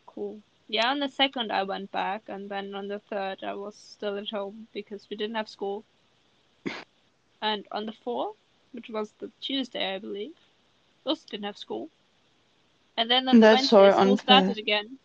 Cool. 0.07 0.41
Yeah, 0.67 0.89
on 0.91 0.99
the 0.99 1.07
second 1.09 1.51
I 1.51 1.63
went 1.63 1.91
back, 1.91 2.29
and 2.29 2.49
then 2.49 2.73
on 2.73 2.87
the 2.87 2.99
third 2.99 3.43
I 3.43 3.53
was 3.53 3.75
still 3.75 4.17
at 4.17 4.29
home 4.29 4.67
because 4.73 5.09
we 5.09 5.15
didn't 5.17 5.35
have 5.35 5.49
school. 5.49 5.85
And 7.41 7.67
on 7.71 7.85
the 7.85 7.91
fourth, 7.93 8.37
which 8.71 8.89
was 8.89 9.13
the 9.13 9.31
Tuesday, 9.41 9.95
I 9.95 9.99
believe, 9.99 10.35
we 11.05 11.09
also 11.09 11.27
didn't 11.29 11.45
have 11.45 11.57
school. 11.57 11.91
And 12.97 13.09
then 13.09 13.27
on 13.29 13.39
the 13.39 13.47
That's 13.47 13.65
so 13.65 13.85
Wednesday, 13.85 13.91
school 13.91 14.17
unfair. 14.17 14.17
started 14.17 14.57
again. 14.57 14.99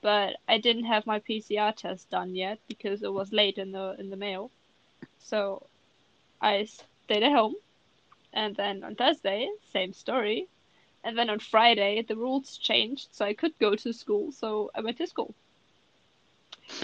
But 0.00 0.36
I 0.48 0.58
didn't 0.58 0.84
have 0.84 1.06
my 1.06 1.18
PCR 1.20 1.72
test 1.72 2.10
done 2.10 2.34
yet 2.34 2.60
because 2.68 3.02
it 3.02 3.12
was 3.12 3.32
late 3.32 3.58
in 3.58 3.72
the 3.72 3.94
in 3.98 4.10
the 4.10 4.16
mail. 4.16 4.50
So 5.18 5.68
I 6.40 6.64
stayed 6.64 7.22
at 7.22 7.32
home. 7.32 7.56
And 8.32 8.56
then 8.56 8.82
on 8.84 8.94
Thursday, 8.96 9.48
same 9.62 9.92
story. 9.92 10.48
And 11.04 11.16
then 11.18 11.28
on 11.30 11.38
Friday, 11.40 12.02
the 12.02 12.16
rules 12.16 12.56
changed, 12.58 13.14
so 13.14 13.24
I 13.24 13.34
could 13.34 13.58
go 13.58 13.74
to 13.76 13.92
school. 13.92 14.32
So 14.32 14.70
I 14.74 14.80
went 14.80 14.98
to 14.98 15.06
school. 15.06 15.34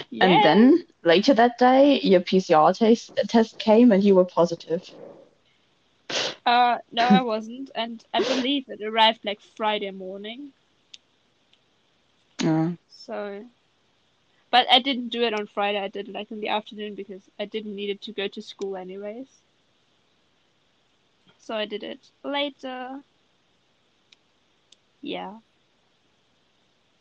Yeah. 0.09 0.39
And 0.39 0.41
then 0.43 0.85
later 1.03 1.33
that 1.33 1.57
day, 1.57 1.99
your 2.01 2.21
PCR 2.21 2.73
test 2.73 3.11
test 3.27 3.57
came 3.59 3.91
and 3.91 4.03
you 4.03 4.15
were 4.15 4.25
positive. 4.25 4.89
Uh, 6.45 6.79
no, 6.91 7.09
I 7.09 7.21
wasn't, 7.21 7.69
and 7.75 8.03
I 8.13 8.21
believe 8.21 8.69
it 8.69 8.81
arrived 8.81 9.25
like 9.25 9.41
Friday 9.41 9.91
morning. 9.91 10.53
Yeah. 12.41 12.71
So, 13.05 13.45
but 14.51 14.67
I 14.71 14.79
didn't 14.79 15.09
do 15.09 15.23
it 15.23 15.33
on 15.33 15.47
Friday. 15.47 15.79
I 15.79 15.87
did 15.87 16.07
it 16.09 16.13
like 16.13 16.31
in 16.31 16.39
the 16.41 16.49
afternoon 16.49 16.95
because 16.95 17.29
I 17.39 17.45
didn't 17.45 17.75
need 17.75 17.89
it 17.89 18.01
to 18.03 18.11
go 18.13 18.27
to 18.27 18.41
school 18.41 18.75
anyways. 18.75 19.43
So 21.39 21.55
I 21.55 21.65
did 21.65 21.83
it 21.83 22.11
later. 22.23 23.03
Yeah. 25.01 25.39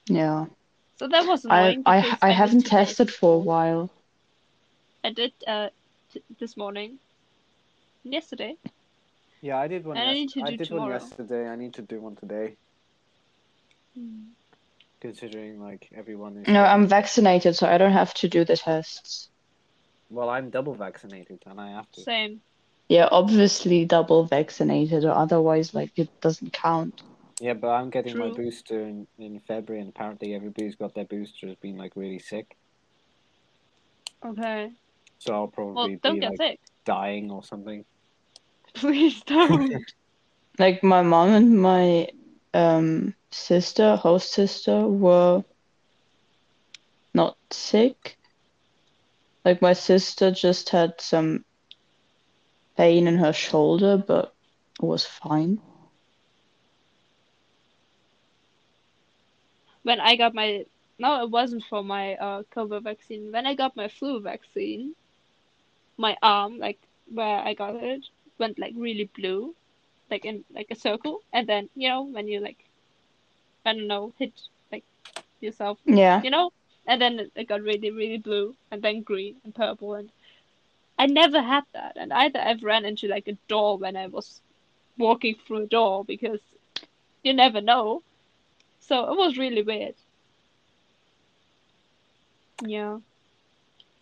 Yeah. 0.09 0.47
So 0.97 1.09
that 1.09 1.27
was 1.27 1.45
I 1.49 1.75
annoying. 1.75 1.83
I 1.87 2.03
because 2.03 2.23
I 2.23 2.31
missed 2.31 2.31
haven't 2.31 2.67
tested 2.67 3.09
of 3.09 3.11
for 3.11 3.37
a 3.37 3.39
while. 3.39 3.91
I 5.05 5.11
did 5.11 5.33
uh 5.47 5.71
t- 6.13 6.23
this 6.39 6.57
morning. 6.57 6.99
Yesterday. 8.05 8.57
Yeah, 9.43 9.59
I 9.59 9.69
did 9.69 9.85
one. 9.87 9.97
And 9.97 10.09
I 10.09 10.15
need 10.15 10.31
to 10.31 10.43
I 10.43 10.51
do 10.51 10.57
did 10.57 10.71
one 10.71 10.85
yesterday. 10.85 11.49
I 11.49 11.57
need 11.57 11.75
to 11.75 11.83
do 11.83 12.01
one 12.01 12.17
today, 12.17 12.57
Hmm. 13.95 14.33
Considering 15.05 15.61
like 15.61 15.91
everyone 15.95 16.39
is. 16.39 16.49
No, 16.49 16.65
I'm 16.65 16.87
vaccinated, 16.87 17.55
so 17.57 17.67
I 17.69 17.77
don't 17.77 17.93
have 17.93 18.15
to 18.15 18.29
do 18.29 18.43
the 18.43 18.57
tests. 18.57 19.29
Well, 20.09 20.31
I'm 20.31 20.49
double 20.49 20.75
vaccinated, 20.75 21.41
and 21.45 21.61
I 21.61 21.73
have 21.73 21.91
to. 21.93 22.01
Same. 22.01 22.41
Yeah, 22.89 23.09
obviously 23.13 23.85
double 23.85 24.25
vaccinated, 24.25 25.05
or 25.05 25.13
otherwise, 25.13 25.75
like 25.75 25.91
it 25.97 26.09
doesn't 26.23 26.55
count. 26.55 27.03
Yeah, 27.39 27.53
but 27.53 27.69
I'm 27.69 27.91
getting 27.91 28.17
my 28.17 28.31
booster 28.31 28.81
in, 28.81 29.07
in 29.19 29.41
February, 29.41 29.83
and 29.83 29.91
apparently 29.91 30.35
everybody's 30.35 30.77
got 30.77 30.95
their 30.95 31.05
booster 31.05 31.49
has 31.49 31.57
been 31.57 31.77
like 31.77 31.93
really 31.97 32.19
sick. 32.19 32.57
Okay. 34.25 34.73
So 35.19 35.35
I'll 35.35 35.41
Well, 35.41 35.49
probably 35.49 35.97
don't 35.97 36.15
be 36.15 36.21
get 36.21 36.31
like 36.31 36.39
sick. 36.39 36.61
dying 36.87 37.31
or 37.31 37.45
something. 37.45 37.85
Please 38.75 39.23
don't. 39.23 39.85
Like 40.57 40.85
my 40.85 41.03
mom 41.03 41.31
and 41.31 41.61
my 41.61 42.07
um 42.55 43.13
sister, 43.35 43.97
host 43.97 44.33
sister, 44.33 44.87
were 44.87 45.45
not 47.15 47.37
sick. 47.51 48.19
Like 49.45 49.61
my 49.63 49.73
sister 49.73 50.31
just 50.31 50.71
had 50.71 51.01
some 51.01 51.45
pain 52.77 53.07
in 53.07 53.17
her 53.19 53.33
shoulder, 53.33 53.97
but 53.97 54.35
was 54.81 55.05
fine. 55.05 55.61
when 59.83 60.01
I 60.01 60.17
got 60.17 60.35
my 60.35 60.65
no, 60.99 61.23
it 61.23 61.31
wasn't 61.31 61.65
for 61.65 61.83
my 61.85 62.15
uh 62.17 62.43
COVID 62.55 62.83
vaccine. 62.83 63.31
When 63.33 63.47
I 63.47 63.55
got 63.55 63.77
my 63.77 63.89
flu 63.89 64.21
vaccine, 64.21 64.95
my 65.97 66.17
arm, 66.23 66.59
like 66.59 66.79
where 67.13 67.39
I 67.41 67.55
got 67.55 67.77
it, 67.77 68.07
went 68.39 68.59
like 68.59 68.75
really 68.77 69.05
blue, 69.17 69.55
like 70.11 70.25
in 70.25 70.45
like 70.51 70.69
a 70.71 70.75
circle, 70.77 71.21
and 71.33 71.49
then 71.49 71.69
you 71.75 71.89
know 71.89 72.03
when 72.03 72.29
you 72.29 72.41
like, 72.41 72.64
I 73.65 73.73
don't 73.73 73.87
know, 73.87 74.13
hit 74.19 74.33
like 74.71 74.85
yourself, 75.41 75.79
Yeah. 75.85 76.23
you 76.23 76.31
know, 76.31 76.53
and 76.87 77.01
then 77.01 77.19
it- 77.21 77.33
it 77.35 77.45
got 77.49 77.63
really 77.63 77.91
really 77.91 78.19
blue, 78.19 78.57
and 78.71 78.83
then 78.83 79.03
green 79.03 79.37
and 79.45 79.55
purple, 79.55 79.95
and 79.95 80.11
I 80.99 81.07
never 81.07 81.41
had 81.43 81.65
that, 81.73 81.97
and 81.97 82.13
either 82.13 82.39
I've 82.41 82.63
ran 82.63 82.85
into 82.85 83.09
like 83.09 83.27
a 83.29 83.37
door 83.49 83.79
when 83.79 83.97
I 83.97 84.07
was 84.07 84.41
walking 84.99 85.35
through 85.35 85.63
a 85.65 85.67
door 85.67 86.05
because 86.05 86.41
you 87.23 87.33
never 87.33 87.61
know. 87.61 88.03
So 88.81 89.11
it 89.11 89.17
was 89.17 89.39
really 89.39 89.63
weird. 89.63 89.95
Yeah. 92.65 93.01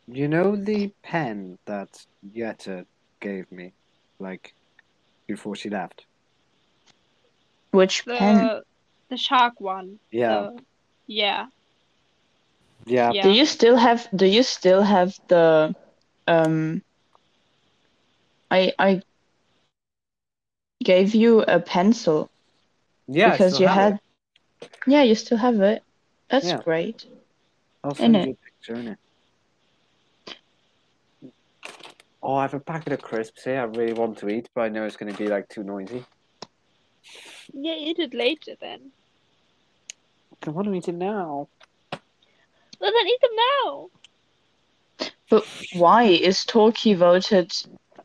You 0.08 0.28
know 0.28 0.56
the 0.56 0.88
pen 1.02 1.58
that 1.64 2.04
Yetta 2.34 2.84
gave 3.20 3.50
me, 3.52 3.72
like 4.18 4.54
before 5.26 5.56
she 5.56 5.70
left. 5.70 6.04
Which 7.70 8.04
The 8.04 8.16
pen? 8.16 8.62
The 9.12 9.18
shark 9.18 9.60
one. 9.60 10.00
Yeah, 10.10 10.48
The, 10.54 10.62
yeah. 11.06 11.46
yeah. 12.86 13.12
Yeah. 13.12 13.22
Do 13.22 13.30
you 13.30 13.44
still 13.44 13.76
have 13.76 14.08
do 14.16 14.26
you 14.26 14.42
still 14.42 14.82
have 14.82 15.14
the 15.28 15.74
um 16.26 16.82
I 18.50 18.72
I 18.78 19.02
gave 20.82 21.14
you 21.14 21.42
a 21.42 21.60
pencil 21.60 22.30
Yeah, 23.08 23.32
because 23.32 23.60
you 23.60 23.68
had 23.68 23.94
it. 23.94 24.00
yeah, 24.86 25.02
you 25.02 25.14
still 25.14 25.38
have 25.38 25.60
it. 25.60 25.82
That's 26.30 26.48
Yeah. 26.48 26.62
great. 26.64 27.06
I'll 27.84 27.94
send 27.94 28.24
you 28.24 28.32
a 28.32 28.46
picture 28.46 28.74
in 28.80 28.88
it. 28.88 28.98
Oh, 32.22 32.34
I 32.34 32.42
have 32.42 32.54
a 32.54 32.60
packet 32.60 32.92
of 32.92 33.00
crisps 33.02 33.44
here. 33.44 33.60
I 33.60 33.64
really 33.64 33.92
want 33.92 34.18
to 34.18 34.28
eat, 34.28 34.48
but 34.54 34.62
I 34.62 34.68
know 34.68 34.84
it's 34.86 34.96
going 34.96 35.12
to 35.12 35.18
be 35.22 35.28
like 35.28 35.48
too 35.48 35.64
noisy. 35.64 36.04
Yeah, 37.52 37.74
eat 37.74 37.98
it 37.98 38.14
later 38.14 38.54
then. 38.60 38.92
I 40.46 40.50
want 40.50 40.66
to 40.68 40.74
eat 40.74 40.88
it 40.88 40.94
now. 40.94 41.48
Well 42.80 42.92
then 42.92 43.06
eat 43.06 43.20
them 43.20 43.36
now. 43.36 43.90
But 45.30 45.46
why 45.74 46.04
is 46.04 46.44
Torquay 46.44 46.94
voted 46.94 47.52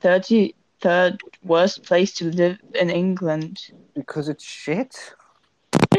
33rd 0.02 1.20
worst 1.44 1.84
place 1.84 2.14
to 2.14 2.26
live 2.26 2.60
in 2.76 2.90
England? 2.90 3.72
Because 3.96 4.30
it's 4.30 4.44
shit. 4.46 5.14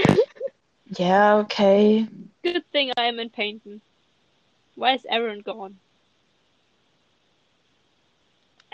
Yeah, 0.96 1.34
okay. 1.36 2.08
Good 2.42 2.64
thing 2.72 2.92
I 2.96 3.04
am 3.04 3.20
in 3.20 3.28
painting. 3.28 3.82
Where's 4.74 5.04
Aaron 5.08 5.40
gone? 5.40 5.76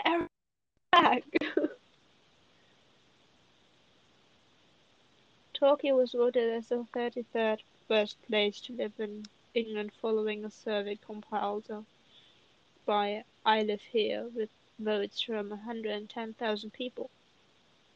Aaron 0.05 0.29
back. 0.93 1.23
Torquay 5.55 5.93
was 5.93 6.11
voted 6.11 6.53
as 6.53 6.67
the 6.67 6.85
33rd 6.93 7.59
best 7.87 8.21
place 8.27 8.59
to 8.61 8.73
live 8.73 8.91
in 8.99 9.23
England 9.53 9.91
following 10.01 10.43
a 10.43 10.51
survey 10.51 10.99
compiled 11.05 11.63
by 12.85 13.23
I 13.45 13.63
Live 13.63 13.81
Here 13.81 14.25
with 14.35 14.49
votes 14.79 15.21
from 15.21 15.49
110,000 15.49 16.73
people. 16.73 17.09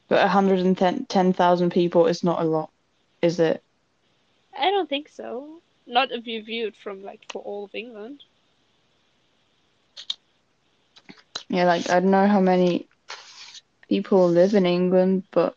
But 0.07 0.21
110,000 0.21 1.69
people 1.71 2.07
is 2.07 2.23
not 2.23 2.41
a 2.41 2.45
lot, 2.45 2.71
is 3.21 3.39
it? 3.39 3.61
I 4.57 4.71
don't 4.71 4.89
think 4.89 5.09
so. 5.09 5.61
Not 5.85 6.11
if 6.11 6.27
you 6.27 6.41
view 6.43 6.67
it 6.67 6.75
from 6.75 7.03
like 7.03 7.21
for 7.31 7.41
all 7.41 7.65
of 7.65 7.75
England. 7.75 8.23
Yeah, 11.49 11.65
like 11.65 11.89
I 11.89 11.99
don't 11.99 12.11
know 12.11 12.27
how 12.27 12.39
many 12.39 12.87
people 13.89 14.29
live 14.29 14.53
in 14.53 14.65
England, 14.65 15.23
but 15.31 15.55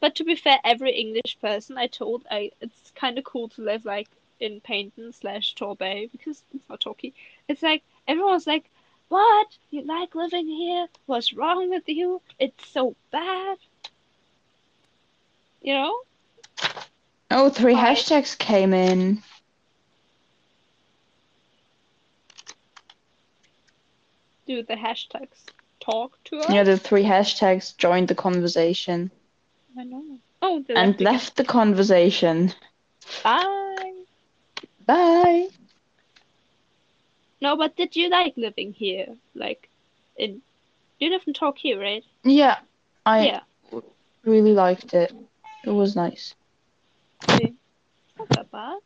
But 0.00 0.14
to 0.16 0.24
be 0.24 0.36
fair, 0.36 0.58
every 0.64 0.92
English 0.92 1.38
person 1.40 1.76
I 1.76 1.88
told, 1.88 2.24
I 2.30 2.52
it's 2.60 2.92
kind 2.94 3.18
of 3.18 3.24
cool 3.24 3.48
to 3.50 3.62
live 3.62 3.84
like 3.84 4.08
in 4.38 4.60
Paignton 4.60 5.12
slash 5.12 5.54
Torbay 5.54 6.10
because 6.12 6.44
it's 6.54 6.68
not 6.68 6.80
Torquay. 6.80 7.12
It's 7.48 7.62
like 7.62 7.82
everyone's 8.06 8.46
like, 8.46 8.70
"What? 9.08 9.48
You 9.70 9.82
like 9.82 10.14
living 10.14 10.46
here? 10.46 10.86
What's 11.06 11.32
wrong 11.32 11.70
with 11.70 11.88
you? 11.88 12.22
It's 12.38 12.68
so 12.68 12.94
bad." 13.10 13.58
You 15.60 15.74
know? 15.74 16.00
oh, 17.32 17.50
three 17.50 17.74
hashtags 17.74 18.38
came 18.38 18.72
in. 18.72 19.22
Do 24.46 24.62
the 24.62 24.74
hashtags 24.74 25.44
talk 25.80 26.16
to 26.24 26.38
us? 26.38 26.50
Yeah, 26.50 26.62
the 26.62 26.78
three 26.78 27.02
hashtags 27.02 27.76
joined 27.76 28.08
the 28.08 28.14
conversation 28.14 29.10
I 29.78 29.84
know. 29.84 30.18
Oh, 30.42 30.64
and 30.74 31.00
left 31.00 31.36
the 31.36 31.44
conversation. 31.44 32.52
Bye. 33.22 33.92
Bye. 34.84 35.48
No, 37.40 37.56
but 37.56 37.76
did 37.76 37.94
you 37.94 38.08
like 38.08 38.36
living 38.36 38.72
here? 38.72 39.06
Like, 39.34 39.68
in 40.16 40.42
you 40.98 41.10
live 41.10 41.22
in 41.28 41.32
Torquay, 41.32 41.74
right? 41.74 42.04
Yeah, 42.24 42.58
I 43.06 43.26
yeah. 43.26 43.40
really 44.24 44.52
liked 44.52 44.94
it. 44.94 45.12
It 45.64 45.70
was 45.70 45.94
nice. 45.94 46.34
Okay. 47.30 47.54
Not 48.18 48.28
that 48.30 48.50
bad. 48.50 48.78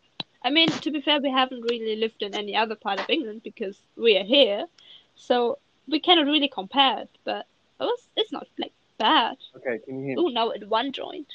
I 0.44 0.50
mean, 0.50 0.68
to 0.68 0.90
be 0.90 1.00
fair, 1.00 1.20
we 1.20 1.30
haven't 1.30 1.62
really 1.62 1.96
lived 1.96 2.22
in 2.22 2.34
any 2.34 2.54
other 2.54 2.74
part 2.74 3.00
of 3.00 3.08
England 3.08 3.42
because 3.42 3.78
we 3.96 4.18
are 4.18 4.24
here, 4.24 4.66
so 5.14 5.58
we 5.88 6.00
cannot 6.00 6.26
really 6.26 6.48
compare 6.48 6.98
it. 7.00 7.10
But 7.24 7.46
it 7.80 7.84
was, 7.84 8.08
it's 8.16 8.32
not 8.32 8.46
like 8.58 8.72
bad. 9.02 9.36
Okay, 9.56 9.78
can 9.84 9.98
you 9.98 10.06
hear 10.06 10.16
me? 10.16 10.22
Oh, 10.22 10.28
now 10.28 10.52
at 10.52 10.68
one 10.68 10.92
joint. 10.92 11.30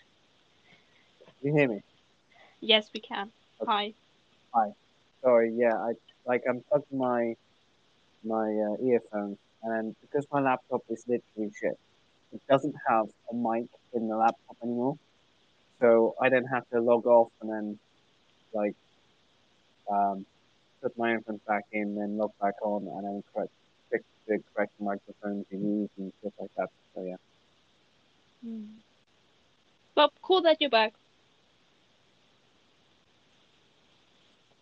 Can 1.39 1.47
you 1.47 1.53
hear 1.57 1.67
me? 1.67 1.81
Yes, 2.61 2.89
we 2.93 3.01
can. 3.01 3.31
Hi. 3.65 3.93
Hi. 4.53 4.69
Sorry, 5.21 5.51
yeah, 5.53 5.75
I 5.75 5.91
like 6.25 6.43
I'm 6.49 6.61
plugged 6.69 6.91
my 6.93 7.35
my 8.23 8.47
uh, 8.67 8.75
earphones, 8.89 9.37
and 9.61 9.69
then 9.73 9.95
because 10.01 10.25
my 10.31 10.39
laptop 10.39 10.81
is 10.89 11.03
literally 11.07 11.51
shit, 11.59 11.77
it 12.33 12.41
doesn't 12.49 12.75
have 12.87 13.07
a 13.31 13.35
mic 13.35 13.67
in 13.93 14.07
the 14.07 14.15
laptop 14.15 14.57
anymore. 14.63 14.97
So 15.81 16.15
I 16.21 16.29
don't 16.29 16.51
have 16.55 16.67
to 16.69 16.79
log 16.79 17.05
off 17.05 17.31
and 17.41 17.49
then 17.51 17.79
like 18.53 18.75
um, 19.91 20.25
put 20.81 20.97
my 20.97 21.11
earphones 21.11 21.41
back 21.47 21.65
in, 21.71 21.95
then 21.95 22.17
log 22.17 22.31
back 22.41 22.55
on, 22.63 22.87
and 22.87 23.05
then 23.05 23.23
correct 23.33 23.51
fix 23.91 24.03
the 24.27 24.41
correct 24.53 24.73
microphone 24.79 25.45
to 25.49 25.57
use 25.57 25.89
and 25.97 26.13
stuff 26.21 26.33
like 26.39 26.53
that. 26.57 26.69
So 26.95 27.03
yeah. 27.03 27.17
Well, 29.95 30.11
cool 30.21 30.41
that 30.43 30.57
you're 30.59 30.69
back. 30.69 30.93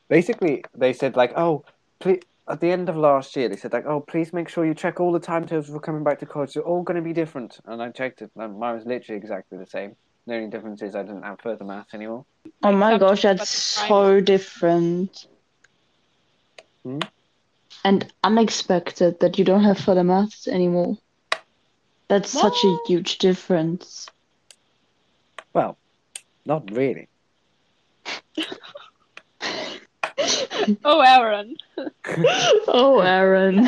basically 0.08 0.64
they 0.76 0.94
said 0.94 1.16
like 1.16 1.34
oh 1.36 1.66
please 2.00 2.20
at 2.48 2.60
the 2.62 2.70
end 2.70 2.88
of 2.90 2.96
last 2.96 3.36
year 3.36 3.50
they 3.50 3.56
said 3.56 3.74
like 3.74 3.88
oh 3.88 4.00
please 4.00 4.32
make 4.34 4.48
sure 4.48 4.64
you 4.64 4.76
check 4.76 5.00
all 5.00 5.12
the 5.12 5.20
timetables 5.20 5.68
for 5.68 5.80
coming 5.80 6.04
back 6.04 6.20
to 6.20 6.28
college 6.28 6.54
they're 6.54 6.62
all 6.62 6.84
going 6.84 6.96
to 6.96 7.02
be 7.02 7.12
different 7.12 7.60
and 7.66 7.82
i 7.82 7.90
checked 7.90 8.22
it 8.22 8.30
and 8.36 8.60
mine 8.60 8.76
was 8.76 8.86
literally 8.86 9.18
exactly 9.18 9.58
the 9.58 9.66
same 9.66 9.96
the 10.28 10.36
only 10.36 10.48
difference 10.48 10.84
is 10.84 10.96
i 10.96 11.02
didn't 11.02 11.24
have 11.24 11.40
further 11.42 11.66
maths 11.66 11.96
anymore 11.96 12.24
Oh 12.64 12.72
my 12.72 12.98
gosh, 12.98 13.24
that's 13.24 13.50
so 13.50 14.22
different. 14.22 15.28
Hmm? 16.84 17.00
And 17.84 18.12
unexpected 18.24 19.20
that 19.20 19.38
you 19.38 19.46
don't 19.46 19.64
have 19.64 19.80
further 19.80 20.04
maths 20.04 20.48
anymore. 20.48 20.98
That's 22.08 22.30
such 22.30 22.64
a 22.64 22.78
huge 22.88 23.18
difference. 23.18 24.08
well 25.54 25.78
not 26.46 26.70
really 26.72 27.08
Oh, 30.84 31.02
Aaron. 31.02 31.56
oh, 32.68 33.00
Aaron. 33.02 33.68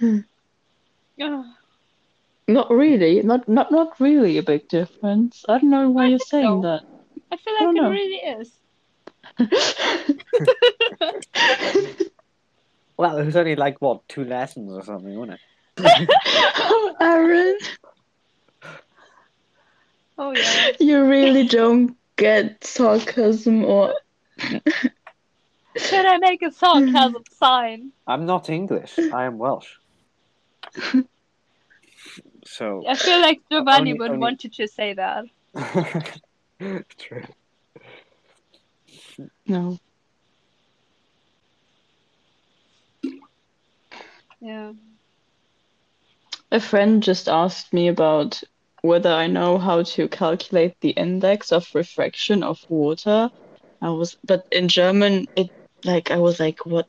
Not 2.48 2.70
really. 2.70 3.22
Not 3.22 3.48
not 3.48 3.70
not 3.72 3.98
really 4.00 4.38
a 4.38 4.42
big 4.42 4.68
difference. 4.68 5.44
I 5.48 5.58
don't 5.58 5.70
know 5.70 5.90
why 5.90 6.04
I 6.04 6.08
you're 6.08 6.18
saying 6.18 6.62
so. 6.62 6.68
that. 6.68 6.84
I 7.32 7.36
feel 7.36 7.54
I 7.58 7.64
like 7.64 7.76
it 7.76 7.82
know. 7.82 7.90
really 7.90 8.22
is. 8.38 8.52
well 12.98 13.16
it 13.18 13.24
was 13.24 13.36
only 13.36 13.56
like 13.56 13.80
what 13.80 14.06
two 14.08 14.24
lessons 14.24 14.70
or 14.72 14.82
something 14.84 15.14
wasn't 15.18 15.38
it 15.78 16.10
oh, 16.58 16.96
Aaron, 17.00 17.56
Oh 20.20 20.32
yeah. 20.36 20.70
you 20.80 21.04
really 21.04 21.46
don't 21.46 21.96
get 22.16 22.64
sarcasm 22.64 23.64
or 23.64 23.94
Should 25.76 26.06
I 26.06 26.18
make 26.18 26.42
a 26.42 26.50
sarcasm 26.50 27.22
sign? 27.30 27.92
i'm 28.06 28.26
not 28.26 28.50
english 28.50 28.98
i 29.12 29.24
am 29.24 29.38
welsh 29.38 29.70
so 32.44 32.82
I 32.88 32.94
feel 32.96 33.20
like 33.20 33.40
Giovanni 33.50 33.90
Only- 33.92 33.98
would 34.00 34.10
only- 34.10 34.20
want 34.20 34.42
you 34.44 34.50
to 34.50 34.66
say 34.68 34.94
that. 34.94 35.24
true 36.98 37.22
no. 39.46 39.78
Yeah. 44.40 44.72
A 46.50 46.60
friend 46.60 47.02
just 47.02 47.28
asked 47.28 47.72
me 47.72 47.88
about 47.88 48.42
whether 48.82 49.10
I 49.12 49.26
know 49.26 49.58
how 49.58 49.82
to 49.82 50.08
calculate 50.08 50.80
the 50.80 50.90
index 50.90 51.52
of 51.52 51.74
refraction 51.74 52.42
of 52.42 52.64
water. 52.68 53.30
I 53.82 53.90
was, 53.90 54.16
but 54.24 54.46
in 54.50 54.68
German, 54.68 55.26
it 55.36 55.50
like 55.84 56.10
I 56.10 56.18
was 56.18 56.40
like, 56.40 56.64
what, 56.66 56.88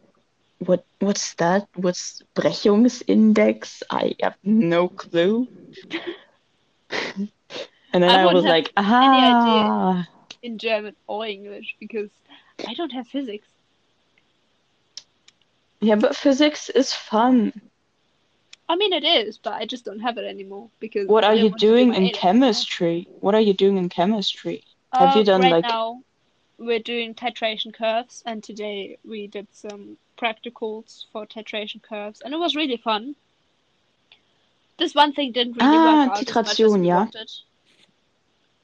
what, 0.60 0.86
what's 1.00 1.34
that? 1.36 1.68
What's 1.76 2.22
Brechungsindex? 2.36 3.84
I 3.90 4.16
have 4.22 4.36
no 4.44 4.90
clue. 4.90 5.48
And 7.92 8.04
then 8.04 8.10
I 8.12 8.22
I, 8.22 8.34
was 8.34 8.44
like, 8.46 8.72
idea. 8.78 8.78
aha. 8.78 10.08
In 10.44 10.58
German 10.58 10.96
or 11.08 11.26
English 11.26 11.76
because 11.80 12.10
I 12.68 12.74
don't 12.74 12.92
have 12.92 13.08
physics. 13.08 13.48
Yeah, 15.82 15.96
but 15.96 16.16
physics 16.16 16.70
is 16.70 16.94
fun. 16.94 17.54
I 18.68 18.76
mean 18.76 18.94
it 18.94 19.04
is, 19.04 19.38
but 19.38 19.54
I 19.54 19.66
just 19.66 19.86
don't 19.86 20.00
have 20.02 20.18
it 20.18 20.26
anymore 20.26 20.70
because 20.80 21.08
What 21.08 21.24
are 21.24 21.34
you 21.34 21.50
to 21.50 21.56
do 21.56 21.68
doing 21.68 21.94
in 21.96 22.10
chemistry? 22.10 23.08
What 23.20 23.34
are 23.34 23.42
you 23.42 23.54
doing 23.54 23.78
in 23.78 23.90
chemistry? 23.90 24.64
Have 24.94 25.16
you 25.16 25.22
Uh, 25.22 25.26
done, 25.26 25.42
right 25.42 25.52
like- 25.54 25.64
now 25.68 26.04
we're 26.58 26.80
doing 26.80 27.16
titration 27.16 27.74
curves 27.74 28.22
and 28.26 28.44
today 28.44 28.98
we 29.06 29.28
did 29.28 29.48
some 29.54 29.98
practicals 30.18 31.06
for 31.12 31.26
titration 31.26 31.82
curves 31.82 32.22
and 32.22 32.34
it 32.34 32.38
was 32.38 32.56
really 32.56 32.78
fun. 32.78 33.16
This 34.78 34.94
one 34.94 35.14
thing 35.14 35.32
didn't 35.32 35.54
really 35.58 35.78
Ah, 35.78 36.06
work 36.06 36.12
out 36.12 36.30
as 36.30 36.36
much 36.36 36.60
as 36.60 36.60
titration, 36.60 36.80
we 36.82 36.88
yeah. 36.88 36.96
wanted. 36.98 37.32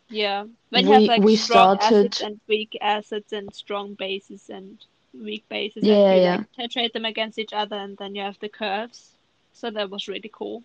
Yeah, 0.10 0.46
when 0.70 0.86
you 0.86 0.94
have 0.94 1.02
We- 1.02 1.08
like 1.08 1.24
we 1.24 1.36
strong 1.36 1.78
started- 1.78 2.06
acids 2.14 2.22
and 2.22 2.40
weak 2.48 2.78
acids 2.82 3.34
and 3.34 3.54
strong 3.56 3.96
bases 3.96 4.50
and 4.50 4.78
weak 5.24 5.48
bases, 5.50 5.88
Yeah, 5.88 6.10
and 6.10 6.22
you 6.22 6.22
yeah. 6.22 6.38
like 6.38 6.46
titrate 6.58 6.94
them 6.94 7.06
against 7.06 7.38
each 7.40 7.54
other, 7.54 7.76
and 7.76 7.98
then 7.98 8.16
you 8.16 8.22
have 8.22 8.40
the 8.40 8.50
curves. 8.50 9.16
So 9.54 9.70
that 9.72 9.90
was 9.90 10.08
really 10.08 10.30
cool. 10.34 10.64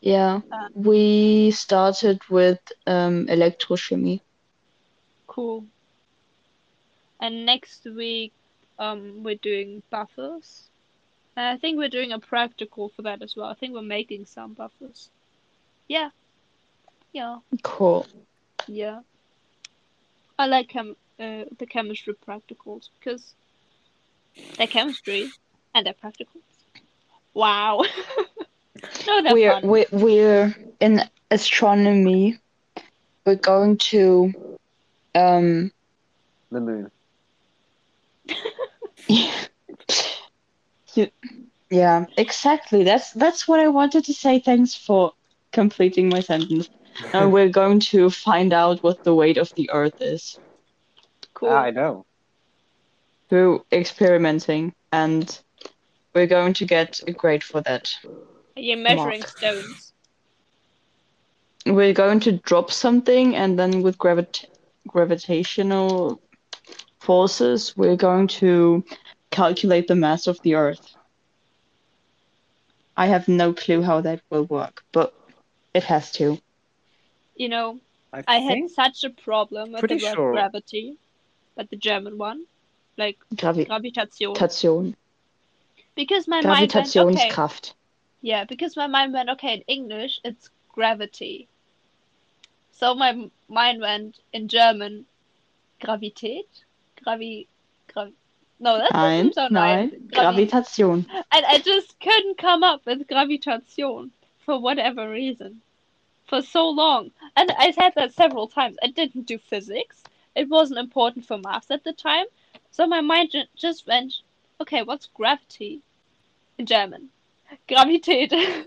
Yeah, 0.00 0.40
Uh, 0.50 0.68
we 0.74 1.50
started 1.50 2.20
with 2.28 2.60
um, 2.86 3.26
electrochemie. 3.26 4.20
Cool. 5.26 5.66
And 7.20 7.44
next 7.46 7.84
week, 7.84 8.32
um, 8.78 9.22
we're 9.22 9.36
doing 9.36 9.82
buffers. 9.90 10.70
And 11.36 11.46
I 11.46 11.56
think 11.56 11.76
we're 11.78 11.88
doing 11.88 12.12
a 12.12 12.18
practical 12.18 12.88
for 12.88 13.02
that 13.02 13.22
as 13.22 13.36
well. 13.36 13.46
I 13.48 13.54
think 13.54 13.72
we're 13.74 13.82
making 13.82 14.26
some 14.26 14.54
buffers. 14.54 15.10
Yeah. 15.88 16.10
Yeah. 17.12 17.40
Cool. 17.62 18.06
Yeah. 18.66 19.00
I 20.38 20.46
like 20.46 20.68
chem 20.68 20.96
uh, 21.20 21.44
the 21.58 21.66
chemistry 21.66 22.14
practicals 22.14 22.88
because 22.98 23.34
they're 24.56 24.66
chemistry 24.66 25.30
and 25.74 25.86
they're 25.86 25.94
practicals. 25.94 26.42
Wow. 27.34 27.82
no, 29.06 29.22
they're 29.22 29.34
We're 29.34 29.36
fun. 29.36 29.62
we 29.62 29.86
we're 29.92 30.54
in 30.80 31.02
astronomy, 31.30 32.38
we're 33.26 33.36
going 33.36 33.78
to 33.92 34.32
um 35.14 35.72
The 36.50 36.60
moon. 36.60 36.90
You- 39.08 39.28
yeah, 41.70 42.06
exactly. 42.16 42.84
That's 42.84 43.12
that's 43.12 43.46
what 43.48 43.60
I 43.60 43.68
wanted 43.68 44.04
to 44.04 44.14
say. 44.14 44.38
Thanks 44.40 44.74
for 44.74 45.12
completing 45.52 46.08
my 46.08 46.20
sentence. 46.20 46.68
And 47.12 47.32
we're 47.32 47.48
going 47.48 47.80
to 47.92 48.10
find 48.10 48.52
out 48.52 48.82
what 48.82 49.02
the 49.02 49.14
weight 49.14 49.38
of 49.38 49.52
the 49.54 49.70
Earth 49.72 50.00
is 50.00 50.38
Cool. 51.40 51.48
Ah, 51.48 51.62
I 51.62 51.70
know. 51.70 52.04
through 53.30 53.64
experimenting, 53.72 54.74
and 54.92 55.40
we're 56.14 56.26
going 56.26 56.52
to 56.52 56.66
get 56.66 57.00
a 57.06 57.12
grade 57.12 57.42
for 57.42 57.62
that. 57.62 57.94
Are 58.04 58.60
You're 58.60 58.76
measuring 58.76 59.20
Mark. 59.20 59.38
stones. 59.38 59.92
We're 61.64 61.94
going 61.94 62.20
to 62.20 62.32
drop 62.32 62.70
something, 62.70 63.36
and 63.36 63.58
then 63.58 63.80
with 63.82 63.96
gravit 63.96 64.44
gravitational 64.86 66.20
forces, 66.98 67.74
we're 67.76 67.96
going 67.96 68.26
to 68.26 68.84
calculate 69.30 69.86
the 69.88 69.94
mass 69.94 70.26
of 70.26 70.38
the 70.42 70.56
Earth. 70.56 70.94
I 72.96 73.06
have 73.06 73.28
no 73.28 73.54
clue 73.54 73.80
how 73.82 74.02
that 74.02 74.20
will 74.28 74.44
work, 74.44 74.84
but 74.92 75.14
it 75.72 75.84
has 75.84 76.10
to. 76.12 76.38
You 77.36 77.48
know, 77.48 77.78
I, 78.12 78.24
I 78.26 78.36
had 78.40 78.68
such 78.70 79.04
a 79.04 79.10
problem 79.10 79.72
with 79.72 79.80
the 79.82 79.88
Pretty 79.88 80.04
word 80.04 80.14
sure- 80.14 80.32
gravity, 80.32 80.98
but 81.54 81.70
the 81.70 81.76
German 81.76 82.18
one, 82.18 82.44
like 82.96 83.18
Gravi 83.36 83.64
Gravitation, 83.64 84.32
Gravitation. 84.34 84.96
because 85.94 86.28
my 86.28 86.40
mind 86.42 86.72
went 86.74 86.96
okay. 86.96 87.30
Yeah, 88.22 88.44
because 88.44 88.76
my 88.76 88.86
mind 88.86 89.12
went 89.12 89.30
okay 89.30 89.54
in 89.54 89.62
English, 89.62 90.20
it's 90.24 90.50
gravity. 90.74 91.48
So 92.72 92.94
my 92.94 93.30
mind 93.48 93.80
went 93.80 94.18
in 94.32 94.48
German, 94.48 95.06
Gravität, 95.82 96.46
Gravi, 97.02 97.46
gravi. 97.92 98.12
No, 98.58 98.78
that's 98.78 98.92
Nein, 98.92 99.32
sound 99.32 99.52
nein. 99.52 99.88
Gravi- 99.88 100.46
Gravitation. 100.46 101.06
And 101.32 101.46
I 101.46 101.58
just 101.58 101.98
couldn't 102.00 102.38
come 102.38 102.62
up 102.62 102.84
with 102.86 103.06
Gravitation 103.08 104.12
for 104.44 104.60
whatever 104.60 105.10
reason. 105.10 105.62
For 106.26 106.42
so 106.42 106.68
long. 106.68 107.10
And 107.36 107.50
I 107.58 107.70
said 107.72 107.92
that 107.96 108.14
several 108.14 108.46
times. 108.48 108.76
I 108.82 108.88
didn't 108.88 109.26
do 109.26 109.38
physics. 109.38 110.02
It 110.34 110.48
wasn't 110.48 110.78
important 110.78 111.26
for 111.26 111.38
maths 111.38 111.70
at 111.70 111.84
the 111.84 111.92
time. 111.92 112.26
So 112.70 112.86
my 112.86 113.00
mind 113.00 113.30
ju- 113.32 113.42
just 113.56 113.86
went, 113.86 114.14
okay, 114.60 114.82
what's 114.82 115.06
gravity 115.06 115.80
in 116.58 116.66
German? 116.66 117.08
Gravität. 117.68 118.32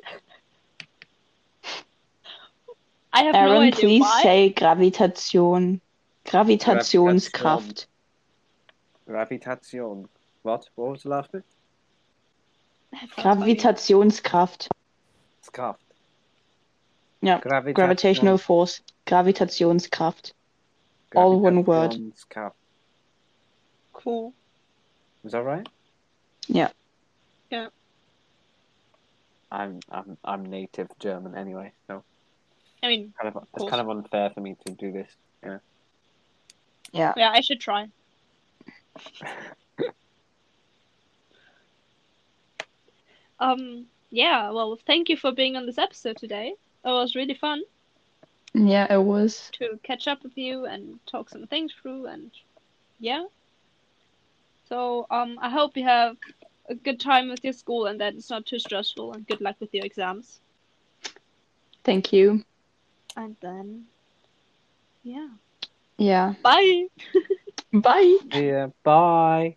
I 3.13 3.23
have 3.23 3.35
no 3.35 3.39
Aaron, 3.39 3.63
idea 3.63 3.79
please 3.79 4.01
why. 4.01 4.23
say 4.23 4.49
Gravitation. 4.49 5.79
Gravitationskraft. 6.25 7.85
Gravitation. 9.05 10.09
What? 10.41 10.67
What 10.75 10.91
was 10.91 11.03
the 11.03 11.09
last 11.09 11.31
bit? 11.31 11.43
That 12.91 12.99
sounds 13.15 13.39
funny. 13.39 13.55
Gravitationskraft. 13.55 14.67
Scarf. 15.41 15.77
Yeah, 17.21 17.39
Gravitation. 17.39 17.73
Gravitational 17.73 18.37
force. 18.37 18.81
Gravitationskraft. 19.05 20.33
All 21.15 21.39
one 21.39 21.63
word. 21.63 21.95
Scarf. 22.15 22.53
Cool. 23.93 24.33
Is 25.23 25.31
that 25.31 25.43
right? 25.43 25.67
Yeah. 26.47 26.69
Yeah. 27.49 27.67
I'm 29.51 29.79
I'm 29.91 30.17
I'm 30.25 30.45
native 30.45 30.89
German 30.99 31.35
anyway, 31.35 31.71
so 31.87 32.03
I 32.81 32.87
mean, 32.87 33.13
kind 33.21 33.35
of 33.35 33.47
it's 33.55 33.69
kind 33.69 33.81
of 33.81 33.89
unfair 33.89 34.31
for 34.31 34.41
me 34.41 34.55
to 34.65 34.73
do 34.73 34.91
this. 34.91 35.11
Yeah. 36.91 37.13
yeah, 37.17 37.31
I 37.31 37.41
should 37.41 37.59
try. 37.59 37.87
Um, 43.43 43.87
yeah, 44.09 44.51
well, 44.51 44.79
thank 44.87 45.09
you 45.09 45.17
for 45.17 45.33
being 45.33 45.57
on 45.57 45.65
this 45.65 45.77
episode 45.77 46.15
today. 46.15 46.53
It 46.85 46.87
was 46.87 47.13
really 47.13 47.33
fun 47.33 47.63
Yeah, 48.53 48.93
it 48.93 49.01
was. 49.01 49.49
to 49.53 49.79
catch 49.83 50.07
up 50.07 50.23
with 50.23 50.37
you 50.37 50.65
and 50.65 50.99
talk 51.05 51.29
some 51.29 51.47
things 51.47 51.73
through 51.81 52.05
and 52.07 52.31
yeah. 52.99 53.25
So, 54.69 55.05
um, 55.09 55.37
I 55.41 55.49
hope 55.49 55.75
you 55.75 55.83
have 55.83 56.17
a 56.69 56.75
good 56.75 56.99
time 56.99 57.29
with 57.29 57.43
your 57.43 57.53
school 57.53 57.87
and 57.87 57.99
that 57.99 58.15
it's 58.15 58.29
not 58.29 58.45
too 58.45 58.59
stressful 58.59 59.13
and 59.13 59.27
good 59.27 59.41
luck 59.41 59.55
with 59.59 59.73
your 59.73 59.85
exams. 59.85 60.39
Thank 61.83 62.13
you. 62.13 62.43
And 63.17 63.35
then, 63.41 63.85
yeah. 65.03 65.27
Yeah. 65.97 66.33
Bye! 66.41 66.87
Bye. 67.73 68.17
Yeah. 68.33 68.67
Bye. 68.83 69.55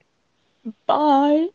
Bye. 0.87 1.49